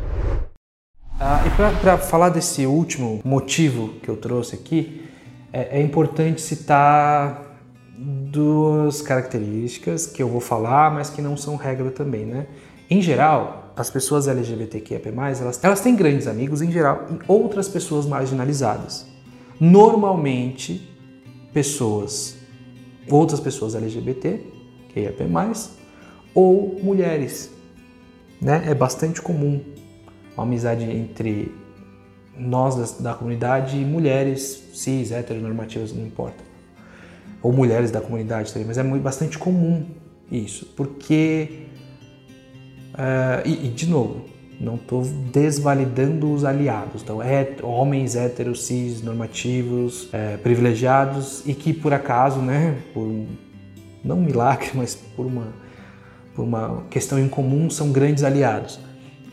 Ah, 1.40 1.47
e 1.47 1.50
para 1.80 1.97
falar 1.97 2.30
desse 2.30 2.66
último 2.66 3.21
motivo 3.25 3.90
que 4.02 4.09
eu 4.09 4.16
trouxe 4.16 4.57
aqui, 4.57 5.04
é, 5.52 5.78
é 5.78 5.80
importante 5.80 6.40
citar 6.40 7.61
duas 7.97 9.00
características 9.02 10.04
que 10.04 10.21
eu 10.21 10.28
vou 10.28 10.40
falar, 10.40 10.92
mas 10.92 11.11
que 11.11 11.23
não 11.23 11.37
são 11.37 11.54
regra 11.54 11.92
também, 11.92 12.26
né? 12.26 12.49
Em 12.90 13.00
geral, 13.00 13.73
as 13.76 13.88
pessoas 13.88 14.26
LGBTQIA+, 14.26 15.00
elas, 15.40 15.62
elas 15.62 15.80
têm 15.80 15.95
grandes 15.95 16.26
amigos, 16.26 16.61
em 16.61 16.73
geral, 16.73 17.07
e 17.09 17.18
outras 17.28 17.68
pessoas 17.68 18.04
marginalizadas. 18.04 19.07
Normalmente, 19.61 20.92
pessoas, 21.52 22.37
outras 23.09 23.38
pessoas 23.38 23.76
LGBT, 23.76 24.40
QIAP+, 24.92 25.23
ou 26.35 26.80
mulheres. 26.83 27.49
Né? 28.42 28.64
É 28.66 28.75
bastante 28.75 29.23
comum 29.23 29.77
uma 30.38 30.45
amizade 30.45 30.85
entre 30.85 31.52
nós 32.37 32.76
da, 32.76 33.11
da 33.11 33.14
comunidade 33.14 33.76
e 33.76 33.85
mulheres 33.85 34.71
cis, 34.73 35.11
heteronormativas, 35.11 35.92
não 35.92 36.07
importa. 36.07 36.45
Ou 37.42 37.52
mulheres 37.52 37.90
da 37.90 38.00
comunidade 38.00 38.52
também, 38.52 38.66
mas 38.66 38.78
é 38.78 38.83
muito, 38.83 39.02
bastante 39.02 39.38
comum 39.38 39.85
isso, 40.30 40.66
porque. 40.76 41.64
Uh, 42.95 43.47
e, 43.47 43.66
e, 43.66 43.68
de 43.68 43.87
novo, 43.87 44.25
não 44.61 44.75
estou 44.75 45.04
desvalidando 45.04 46.33
os 46.33 46.45
aliados. 46.45 47.02
Então, 47.02 47.23
é, 47.23 47.47
homens 47.62 48.16
héteros, 48.16 48.66
cis, 48.66 49.02
normativos, 49.02 50.09
é, 50.12 50.37
privilegiados 50.37 51.47
e 51.47 51.54
que 51.54 51.73
por 51.73 51.92
acaso, 51.92 52.40
né, 52.40 52.76
por 52.92 53.02
um, 53.02 53.26
não 54.04 54.18
um 54.18 54.25
milagre, 54.25 54.71
mas 54.75 54.97
por 54.97 55.26
uma, 55.26 55.47
por 56.35 56.42
uma 56.42 56.83
questão 56.90 57.21
em 57.21 57.28
comum, 57.28 57.71
são 57.71 57.92
grandes 57.92 58.25
aliados. 58.25 58.80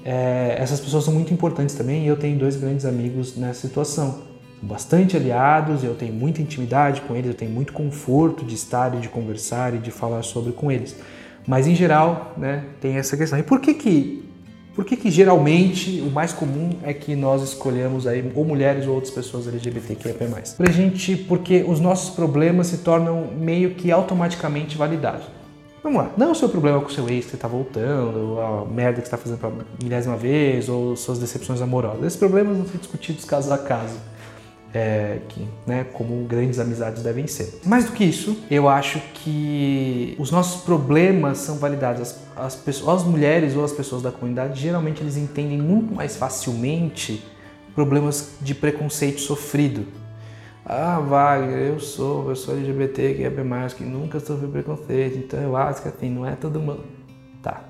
É, 0.06 0.56
essas 0.60 0.80
pessoas 0.80 1.04
são 1.04 1.14
muito 1.14 1.34
importantes 1.34 1.76
também 1.76 2.06
e 2.06 2.08
eu 2.08 2.16
tenho 2.16 2.38
dois 2.38 2.56
grandes 2.56 2.86
amigos 2.86 3.36
nessa 3.36 3.62
situação. 3.62 4.12
São 4.12 4.36
bastante 4.62 5.18
aliados, 5.18 5.84
eu 5.84 5.96
tenho 5.96 6.14
muita 6.14 6.42
intimidade 6.42 7.02
com 7.02 7.16
eles, 7.16 7.28
eu 7.28 7.34
tenho 7.34 7.52
muito 7.52 7.74
conforto 7.74 8.46
de 8.46 8.54
estar 8.54 8.94
e 8.96 9.00
de 9.00 9.10
conversar 9.10 9.74
e 9.74 9.80
de 9.80 9.90
falar 9.90 10.22
sobre 10.22 10.54
com 10.54 10.72
eles. 10.72 10.96
Mas 11.48 11.68
em 11.68 11.76
geral, 11.76 12.34
né, 12.38 12.66
tem 12.80 12.96
essa 12.96 13.18
questão. 13.18 13.38
E 13.38 13.44
por 13.44 13.60
que 13.60 13.74
que 13.74 14.26
por 14.76 14.84
que, 14.84 14.98
que 14.98 15.10
geralmente 15.10 16.02
o 16.02 16.12
mais 16.12 16.34
comum 16.34 16.72
é 16.84 16.94
que 16.94 17.16
nós 17.16 17.42
escolhemos 17.42 18.06
aí 18.06 18.30
ou 18.36 18.44
mulheres 18.44 18.86
ou 18.86 18.96
outras 18.96 19.14
pessoas 19.14 19.48
LGBTQIA+. 19.48 20.14
Pra 20.58 20.70
gente, 20.70 21.16
porque 21.16 21.64
os 21.66 21.80
nossos 21.80 22.14
problemas 22.14 22.68
se 22.68 22.80
tornam 22.80 23.30
meio 23.40 23.76
que 23.76 23.90
automaticamente 23.90 24.78
validados. 24.78 25.28
Vamos 25.86 26.01
lá, 26.01 26.12
não 26.18 26.30
é 26.30 26.32
o 26.32 26.36
seu 26.36 26.50
problema 26.50 26.82
com 26.82 26.88
o 26.88 26.92
seu 26.92 27.08
ex 27.08 27.25
que 27.25 27.32
você 27.32 27.38
tá 27.38 27.48
voltando, 27.48 28.39
a 28.39 28.65
merda 28.65 29.04
que 29.04 29.08
você 29.08 29.12
tá 29.12 29.20
fazendo 29.20 29.38
pela 29.38 29.54
milésima 29.80 30.18
vez, 30.18 30.68
ou 30.68 30.96
suas 30.96 31.20
decepções 31.20 31.62
amorosas. 31.62 32.04
Esses 32.04 32.18
problemas 32.18 32.58
vão 32.58 32.65
ser 32.65 32.80
discutidos 32.80 33.24
caso 33.24 33.54
a 33.54 33.58
caso 33.60 33.96
é, 34.74 35.20
que, 35.30 35.48
né, 35.68 35.86
como 35.94 36.25
grandes 36.25 36.58
amizades 36.58 37.04
devem 37.04 37.27
ser. 37.27 37.60
Mais 37.63 37.86
do 37.86 37.92
que 37.92 38.04
isso, 38.04 38.36
eu 38.50 38.68
acho 38.68 39.00
que 39.13 40.15
os 40.18 40.32
nossos 40.32 40.63
problemas 40.63 41.38
são 41.38 41.60
validados. 41.60 42.01
As, 42.01 42.20
as, 42.36 42.56
pessoas, 42.56 43.01
as 43.01 43.08
mulheres 43.08 43.56
ou 43.56 43.63
as 43.63 43.72
pessoas 43.72 44.01
da 44.01 44.12
comunidade, 44.12 44.60
geralmente 44.60 45.04
eles 45.04 45.18
entendem 45.18 45.60
muito 45.60 45.94
mais 45.94 46.15
facilmente 46.18 47.24
problemas 47.75 48.32
de 48.42 48.56
preconceito 48.56 49.22
sofrido. 49.22 49.86
Ah, 50.65 51.00
Wagner, 51.00 51.60
eu 51.60 51.79
sou, 51.79 52.27
eu 52.27 52.36
sou 52.36 52.55
LGBT, 52.55 53.13
que 53.13 53.24
é 53.24 53.43
mais, 53.43 53.72
que 53.72 53.84
nunca 53.84 54.19
sofri 54.19 54.48
preconceito, 54.48 55.19
então 55.19 55.39
eu 55.39 55.55
acho 55.55 55.84
que 55.84 55.88
assim, 55.88 56.10
não 56.10 56.25
é 56.25 56.36
todo 56.36 56.60
mundo. 56.60 56.84
Tá, 57.43 57.63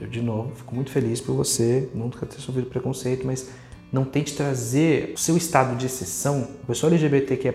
eu 0.00 0.06
de 0.06 0.22
novo 0.22 0.54
fico 0.54 0.74
muito 0.74 0.90
feliz 0.90 1.20
por 1.20 1.34
você 1.34 1.90
nunca 1.94 2.24
ter 2.24 2.40
sofrido 2.40 2.70
preconceito, 2.70 3.26
mas 3.26 3.50
não 3.92 4.06
tente 4.06 4.34
trazer 4.34 5.12
o 5.14 5.18
seu 5.18 5.36
estado 5.36 5.76
de 5.76 5.84
exceção, 5.84 6.38
uma 6.38 6.66
pessoa 6.68 6.90
LGBTQIA+, 6.90 7.52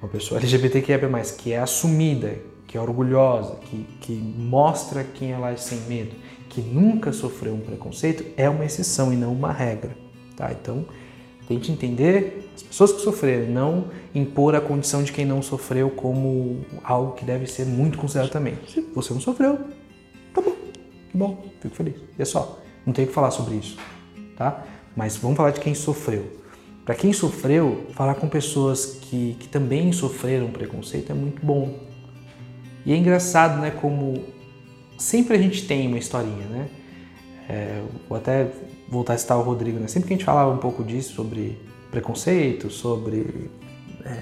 uma 0.00 0.08
pessoa 0.08 0.38
LGBTQIA+, 0.38 1.00
que 1.36 1.52
é 1.52 1.58
assumida, 1.58 2.38
que 2.68 2.78
é 2.78 2.80
orgulhosa, 2.80 3.56
que, 3.56 3.84
que 4.00 4.12
mostra 4.12 5.02
quem 5.02 5.32
ela 5.32 5.50
é 5.50 5.56
sem 5.56 5.80
medo, 5.80 6.14
que 6.48 6.60
nunca 6.60 7.12
sofreu 7.12 7.54
um 7.54 7.60
preconceito, 7.60 8.24
é 8.36 8.48
uma 8.48 8.64
exceção 8.64 9.12
e 9.12 9.16
não 9.16 9.32
uma 9.32 9.50
regra, 9.50 9.96
tá? 10.36 10.52
Então, 10.52 10.84
tente 11.52 11.72
entender 11.72 12.50
as 12.54 12.62
pessoas 12.62 12.92
que 12.92 13.00
sofreram, 13.00 13.50
não 13.50 13.90
impor 14.14 14.54
a 14.54 14.60
condição 14.60 15.02
de 15.02 15.12
quem 15.12 15.24
não 15.24 15.42
sofreu 15.42 15.90
como 15.90 16.64
algo 16.84 17.12
que 17.12 17.24
deve 17.24 17.46
ser 17.46 17.66
muito 17.66 17.98
considerado 17.98 18.30
também. 18.30 18.58
Se 18.68 18.80
você 18.94 19.12
não 19.12 19.20
sofreu, 19.20 19.58
tá 20.34 20.40
bom, 20.40 20.52
que 21.10 21.16
bom, 21.16 21.44
fico 21.60 21.74
feliz. 21.74 21.94
E 22.18 22.22
é 22.22 22.24
só, 22.24 22.60
não 22.86 22.92
tem 22.92 23.04
o 23.04 23.08
que 23.08 23.14
falar 23.14 23.30
sobre 23.30 23.56
isso, 23.56 23.76
tá? 24.36 24.64
mas 24.96 25.16
vamos 25.16 25.36
falar 25.36 25.50
de 25.50 25.60
quem 25.60 25.74
sofreu. 25.74 26.40
Para 26.84 26.94
quem 26.94 27.12
sofreu, 27.12 27.86
falar 27.92 28.16
com 28.16 28.28
pessoas 28.28 28.98
que, 29.00 29.36
que 29.38 29.48
também 29.48 29.92
sofreram 29.92 30.50
preconceito 30.50 31.10
é 31.12 31.14
muito 31.14 31.44
bom. 31.44 31.78
E 32.84 32.92
é 32.92 32.96
engraçado, 32.96 33.60
né? 33.60 33.70
Como 33.70 34.24
sempre 34.98 35.36
a 35.36 35.40
gente 35.40 35.66
tem 35.66 35.86
uma 35.86 35.98
historinha, 35.98 36.46
né? 36.46 36.68
É, 37.48 37.82
vou 38.08 38.16
até 38.16 38.48
voltar 38.88 39.14
a 39.14 39.18
citar 39.18 39.38
o 39.38 39.42
Rodrigo, 39.42 39.78
né? 39.78 39.88
Sempre 39.88 40.08
que 40.08 40.14
a 40.14 40.16
gente 40.16 40.24
falava 40.24 40.50
um 40.52 40.58
pouco 40.58 40.84
disso, 40.84 41.14
sobre 41.14 41.58
preconceito, 41.90 42.70
sobre 42.70 43.50
é, 44.04 44.16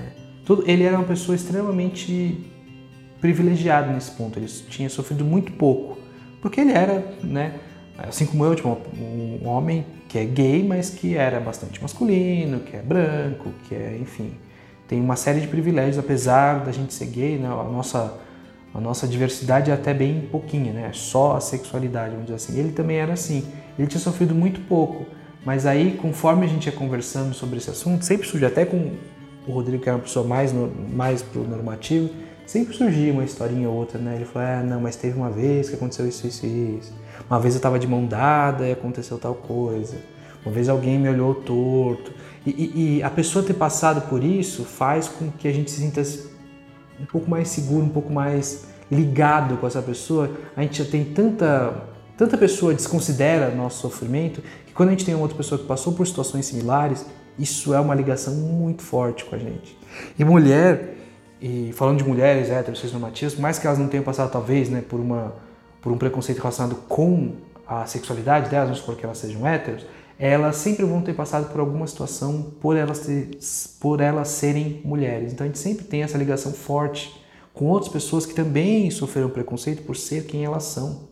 tudo, 0.45 0.65
ele 0.69 0.83
era 0.83 0.97
uma 0.97 1.07
pessoa 1.07 1.37
extremamente 1.37 2.45
privilegiada 3.21 3.93
nesse 3.93 4.11
ponto. 4.13 4.39
Ele 4.39 4.47
tinha 4.47 4.89
sofrido 4.89 5.25
muito 5.25 5.53
pouco, 5.53 5.99
porque 6.41 6.61
ele 6.61 6.73
era, 6.73 7.15
né? 7.23 7.55
Assim 7.99 8.25
como 8.25 8.45
eu, 8.45 8.55
tipo, 8.55 8.69
um 8.99 9.47
homem 9.47 9.85
que 10.09 10.19
é 10.19 10.25
gay, 10.25 10.67
mas 10.67 10.91
que 10.91 11.15
era 11.15 11.39
bastante 11.39 11.81
masculino, 11.83 12.61
que 12.61 12.75
é 12.75 12.81
branco, 12.81 13.51
que 13.69 13.75
é, 13.75 13.97
enfim, 14.01 14.33
tem 14.89 15.01
uma 15.01 15.17
série 15.17 15.41
de 15.41 15.47
privilégios, 15.47 15.99
apesar 15.99 16.65
da 16.65 16.73
gente 16.73 16.95
ser 16.95 17.07
gay, 17.07 17.39
né? 17.39 17.47
A 17.47 17.63
nossa, 17.65 18.19
a 18.75 18.81
nossa 18.81 19.07
diversidade 19.07 19.71
é 19.71 19.75
até 19.75 19.93
bem 19.93 20.29
pouquinha, 20.31 20.73
né? 20.73 20.89
É 20.91 20.93
só 20.93 21.37
a 21.37 21.41
sexualidade, 21.41 22.11
vamos 22.11 22.27
dizer 22.27 22.37
assim. 22.37 22.59
Ele 22.59 22.73
também 22.73 22.99
era 22.99 23.13
assim. 23.13 23.45
Ele 23.79 23.89
tinha 23.89 24.01
sofrido 24.01 24.35
muito 24.35 24.61
pouco, 24.61 25.07
mas 25.45 25.67
aí, 25.67 25.99
conforme 26.01 26.45
a 26.45 26.49
gente 26.49 26.67
ia 26.67 26.73
conversando 26.73 27.35
sobre 27.35 27.59
esse 27.59 27.71
assunto, 27.71 28.05
sempre 28.05 28.27
surge, 28.27 28.45
até 28.45 28.65
com 28.65 28.93
o 29.47 29.53
Rodrigo, 29.53 29.83
que 29.83 29.89
era 29.89 29.97
uma 29.97 30.03
pessoa 30.03 30.27
mais, 30.27 30.53
mais 30.93 31.23
pro 31.23 31.43
normativo, 31.43 32.11
sempre 32.47 32.77
surgia 32.77 33.13
uma 33.13 33.25
historinha 33.25 33.69
ou 33.69 33.75
outra, 33.75 33.99
né? 33.99 34.17
Ele 34.17 34.25
falou, 34.25 34.49
ah, 34.49 34.63
não, 34.63 34.81
mas 34.81 34.97
teve 34.97 35.17
uma 35.17 35.31
vez 35.31 35.69
que 35.69 35.75
aconteceu 35.75 36.07
isso, 36.07 36.27
isso 36.27 36.47
e 36.47 36.79
isso. 36.79 36.93
Uma 37.29 37.41
vez 37.41 37.55
eu 37.55 37.59
estava 37.59 37.79
de 37.79 37.87
mão 37.87 38.07
dada 38.07 38.67
e 38.67 38.73
aconteceu 38.73 39.19
tal 39.19 39.35
coisa. 39.35 39.97
Uma 40.45 40.53
vez 40.53 40.69
alguém 40.69 40.99
me 40.99 41.09
olhou 41.09 41.35
torto. 41.35 42.13
E, 42.47 42.51
e, 42.51 42.99
e, 42.99 43.03
a 43.03 43.11
pessoa 43.11 43.45
ter 43.45 43.55
passado 43.55 44.09
por 44.09 44.25
isso 44.25 44.65
faz 44.65 45.09
com 45.09 45.31
que 45.31 45.47
a 45.47 45.53
gente 45.53 45.71
se 45.71 45.81
sinta 45.81 46.03
um 47.01 47.07
pouco 47.07 47.31
mais 47.31 47.49
seguro, 47.49 47.85
um 47.85 47.89
pouco 47.89 48.13
mais 48.13 48.67
ligado 48.91 49.57
com 49.57 49.67
essa 49.67 49.81
pessoa. 49.81 50.31
A 50.57 50.63
gente 50.63 50.83
já 50.83 50.91
tem 50.91 51.05
tanta, 51.05 51.75
tanta 52.17 52.37
pessoa 52.37 52.75
desconsidera 52.75 53.55
nosso 53.55 53.81
sofrimento 53.81 54.43
que 54.67 54.73
quando 54.73 54.91
a 54.91 54.93
gente 54.93 55.05
tem 55.05 55.15
uma 55.15 55.23
outra 55.23 55.37
pessoa 55.37 55.59
que 55.59 55.67
passou 55.67 55.93
por 55.93 56.07
situações 56.07 56.47
similares, 56.47 57.07
isso 57.39 57.73
é 57.73 57.81
uma 57.81 57.95
ligação 57.95 58.35
muito 58.35 58.83
forte 58.83 59.25
com 59.25 59.35
a 59.35 59.39
gente. 59.39 59.77
E 60.19 60.25
mulher, 60.25 60.97
e 61.41 61.73
falando 61.75 61.99
de 61.99 62.05
mulheres 62.05 62.51
héteros, 62.51 62.83
normativas, 62.93 63.35
por 63.35 63.41
mais 63.41 63.59
que 63.59 63.67
elas 63.67 63.79
não 63.79 63.89
tenham 63.89 64.05
passado 64.05 64.31
talvez 64.31 64.69
né, 64.69 64.83
por 64.87 65.01
uma 65.01 65.33
por 65.81 65.91
um 65.91 65.97
preconceito 65.97 66.39
relacionado 66.39 66.77
com 66.89 67.37
a 67.67 67.87
sexualidade 67.87 68.51
delas, 68.51 68.67
vamos 68.67 68.81
supor 68.81 68.97
que 68.97 69.05
elas 69.05 69.19
sejam 69.19 69.47
héteros, 69.47 69.87
elas 70.23 70.57
sempre 70.57 70.85
vão 70.85 71.01
ter 71.01 71.15
passado 71.15 71.51
por 71.51 71.61
alguma 71.61 71.87
situação 71.87 72.53
por 72.61 72.77
elas, 72.77 72.99
ter, 72.99 73.31
por 73.81 74.03
elas 74.03 74.29
serem 74.29 74.83
mulheres. 74.85 75.33
Então 75.33 75.47
a 75.47 75.49
gente 75.49 75.59
sempre 75.59 75.87
tem 75.87 76.03
essa 76.03 76.19
ligação 76.19 76.53
forte 76.53 77.25
com 77.55 77.65
outras 77.65 77.91
pessoas 77.91 78.27
que 78.27 78.35
também 78.35 78.91
sofreram 78.91 79.31
preconceito 79.31 79.83
por 79.83 79.97
ser 79.97 80.27
quem 80.27 80.45
elas 80.45 80.65
são, 80.65 81.09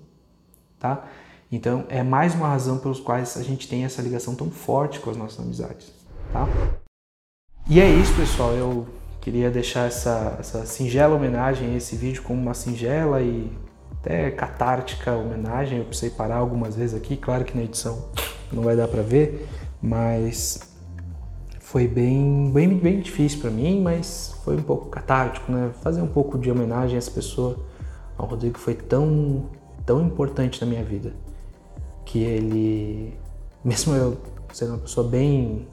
tá? 0.78 1.06
Então 1.50 1.86
é 1.88 2.02
mais 2.02 2.34
uma 2.34 2.48
razão 2.48 2.76
pelos 2.76 3.00
quais 3.00 3.38
a 3.38 3.42
gente 3.42 3.66
tem 3.66 3.82
essa 3.82 4.02
ligação 4.02 4.34
tão 4.34 4.50
forte 4.50 5.00
com 5.00 5.08
as 5.08 5.16
nossas 5.16 5.40
amizades, 5.40 5.90
tá? 6.30 6.46
E 7.66 7.80
é 7.80 7.88
isso, 7.88 8.14
pessoal. 8.14 8.52
Eu 8.52 8.86
queria 9.22 9.50
deixar 9.50 9.86
essa, 9.86 10.36
essa 10.38 10.66
singela 10.66 11.16
homenagem 11.16 11.72
a 11.72 11.76
esse 11.78 11.96
vídeo 11.96 12.22
como 12.22 12.42
uma 12.42 12.52
singela 12.52 13.22
e 13.22 13.50
até 14.00 14.30
catártica 14.30 15.16
homenagem. 15.16 15.78
Eu 15.78 15.86
precisei 15.86 16.10
parar 16.10 16.36
algumas 16.36 16.76
vezes 16.76 16.94
aqui, 16.94 17.16
claro 17.16 17.46
que 17.46 17.56
na 17.56 17.64
edição 17.64 18.10
não 18.52 18.62
vai 18.62 18.76
dar 18.76 18.88
para 18.88 19.02
ver, 19.02 19.46
mas 19.80 20.60
foi 21.60 21.86
bem, 21.86 22.50
bem, 22.52 22.78
bem 22.78 23.00
difícil 23.00 23.40
para 23.40 23.50
mim, 23.50 23.80
mas 23.80 24.34
foi 24.44 24.56
um 24.56 24.62
pouco 24.62 24.86
catártico, 24.86 25.50
né? 25.52 25.70
Fazer 25.82 26.00
um 26.00 26.08
pouco 26.08 26.38
de 26.38 26.50
homenagem 26.50 26.96
a 26.96 26.98
essa 26.98 27.10
pessoa, 27.10 27.58
ao 28.16 28.26
Rodrigo, 28.26 28.58
foi 28.58 28.74
tão, 28.74 29.46
tão 29.84 30.04
importante 30.04 30.60
na 30.60 30.66
minha 30.66 30.82
vida 30.82 31.12
que 32.04 32.20
ele, 32.20 33.14
mesmo 33.62 33.94
eu 33.94 34.16
sendo 34.52 34.70
uma 34.70 34.78
pessoa 34.78 35.06
bem 35.06 35.68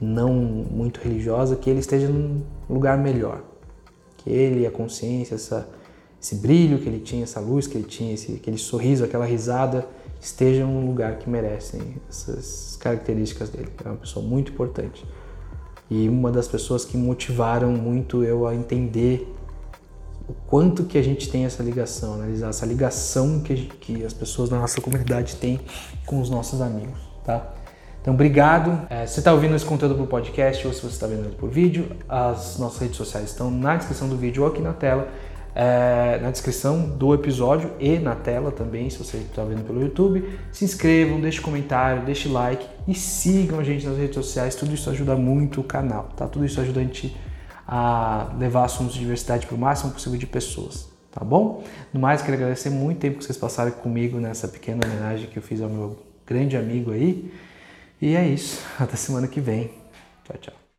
não 0.00 0.32
muito 0.32 1.00
religiosa, 1.00 1.56
que 1.56 1.68
ele 1.68 1.80
esteja 1.80 2.08
num 2.08 2.42
lugar 2.68 2.96
melhor, 2.96 3.42
que 4.18 4.30
ele, 4.30 4.66
a 4.66 4.70
consciência, 4.70 5.34
essa 5.34 5.68
esse 6.20 6.34
brilho 6.34 6.78
que 6.78 6.88
ele 6.88 7.00
tinha, 7.00 7.22
essa 7.22 7.40
luz 7.40 7.66
que 7.66 7.78
ele 7.78 7.86
tinha, 7.86 8.12
esse, 8.12 8.34
aquele 8.34 8.58
sorriso, 8.58 9.02
aquela 9.02 9.24
risada, 9.24 9.88
estejam 10.20 10.70
no 10.70 10.86
lugar 10.86 11.18
que 11.18 11.28
merecem 11.28 11.96
essas 12.08 12.76
características 12.78 13.48
dele. 13.48 13.68
É 13.84 13.88
uma 13.88 13.96
pessoa 13.96 14.24
muito 14.24 14.52
importante. 14.52 15.06
E 15.90 16.08
uma 16.08 16.30
das 16.30 16.46
pessoas 16.46 16.84
que 16.84 16.96
motivaram 16.96 17.72
muito 17.72 18.22
eu 18.22 18.46
a 18.46 18.54
entender 18.54 19.34
o 20.28 20.34
quanto 20.46 20.84
que 20.84 20.96
a 20.96 21.02
gente 21.02 21.28
tem 21.28 21.44
essa 21.44 21.62
ligação, 21.62 22.14
analisar 22.14 22.50
essa 22.50 22.64
ligação 22.64 23.40
que, 23.40 23.66
que 23.80 24.04
as 24.04 24.12
pessoas 24.12 24.48
da 24.48 24.58
nossa 24.58 24.80
comunidade 24.80 25.34
têm 25.36 25.58
com 26.06 26.20
os 26.20 26.30
nossos 26.30 26.60
amigos, 26.60 27.00
tá? 27.24 27.54
Então, 28.00 28.14
obrigado. 28.14 28.86
É, 28.88 29.06
se 29.06 29.14
você 29.14 29.20
está 29.20 29.32
ouvindo 29.32 29.54
esse 29.54 29.64
conteúdo 29.64 29.94
por 29.96 30.06
podcast 30.06 30.66
ou 30.66 30.72
se 30.72 30.80
você 30.80 30.94
está 30.94 31.06
vendo 31.06 31.36
por 31.36 31.50
vídeo, 31.50 31.96
as 32.08 32.58
nossas 32.58 32.78
redes 32.78 32.96
sociais 32.96 33.30
estão 33.30 33.50
na 33.50 33.76
descrição 33.76 34.08
do 34.08 34.16
vídeo 34.16 34.44
ou 34.44 34.48
aqui 34.48 34.62
na 34.62 34.72
tela 34.72 35.08
é, 35.54 36.18
na 36.22 36.30
descrição 36.30 36.88
do 36.88 37.12
episódio 37.14 37.72
e 37.78 37.98
na 37.98 38.14
tela 38.14 38.52
também, 38.52 38.88
se 38.88 38.98
você 38.98 39.18
está 39.18 39.44
vendo 39.44 39.64
pelo 39.64 39.80
YouTube. 39.80 40.38
Se 40.52 40.64
inscrevam, 40.64 41.20
deixe 41.20 41.40
comentário, 41.40 42.04
deixe 42.04 42.28
like 42.28 42.66
e 42.86 42.94
sigam 42.94 43.58
a 43.58 43.64
gente 43.64 43.86
nas 43.86 43.96
redes 43.96 44.14
sociais. 44.14 44.54
Tudo 44.54 44.74
isso 44.74 44.88
ajuda 44.90 45.16
muito 45.16 45.60
o 45.60 45.64
canal, 45.64 46.08
tá? 46.16 46.26
Tudo 46.26 46.44
isso 46.44 46.60
ajuda 46.60 46.80
a 46.80 46.82
gente 46.82 47.16
a 47.66 48.34
levar 48.38 48.64
assuntos 48.64 48.94
de 48.94 49.00
diversidade 49.00 49.46
para 49.46 49.54
o 49.54 49.58
máximo 49.58 49.92
possível 49.92 50.18
de 50.18 50.26
pessoas, 50.26 50.88
tá 51.12 51.24
bom? 51.24 51.62
No 51.92 52.00
mais, 52.00 52.20
quero 52.20 52.34
agradecer 52.34 52.70
muito 52.70 52.98
tempo 52.98 53.18
que 53.18 53.24
vocês 53.24 53.38
passaram 53.38 53.70
comigo 53.70 54.18
nessa 54.18 54.48
pequena 54.48 54.80
homenagem 54.84 55.28
que 55.28 55.38
eu 55.38 55.42
fiz 55.42 55.60
ao 55.62 55.68
meu 55.68 55.96
grande 56.26 56.56
amigo 56.56 56.90
aí. 56.90 57.32
E 58.00 58.16
é 58.16 58.26
isso. 58.26 58.64
Até 58.78 58.96
semana 58.96 59.28
que 59.28 59.40
vem. 59.40 59.70
Tchau, 60.24 60.36
tchau. 60.40 60.69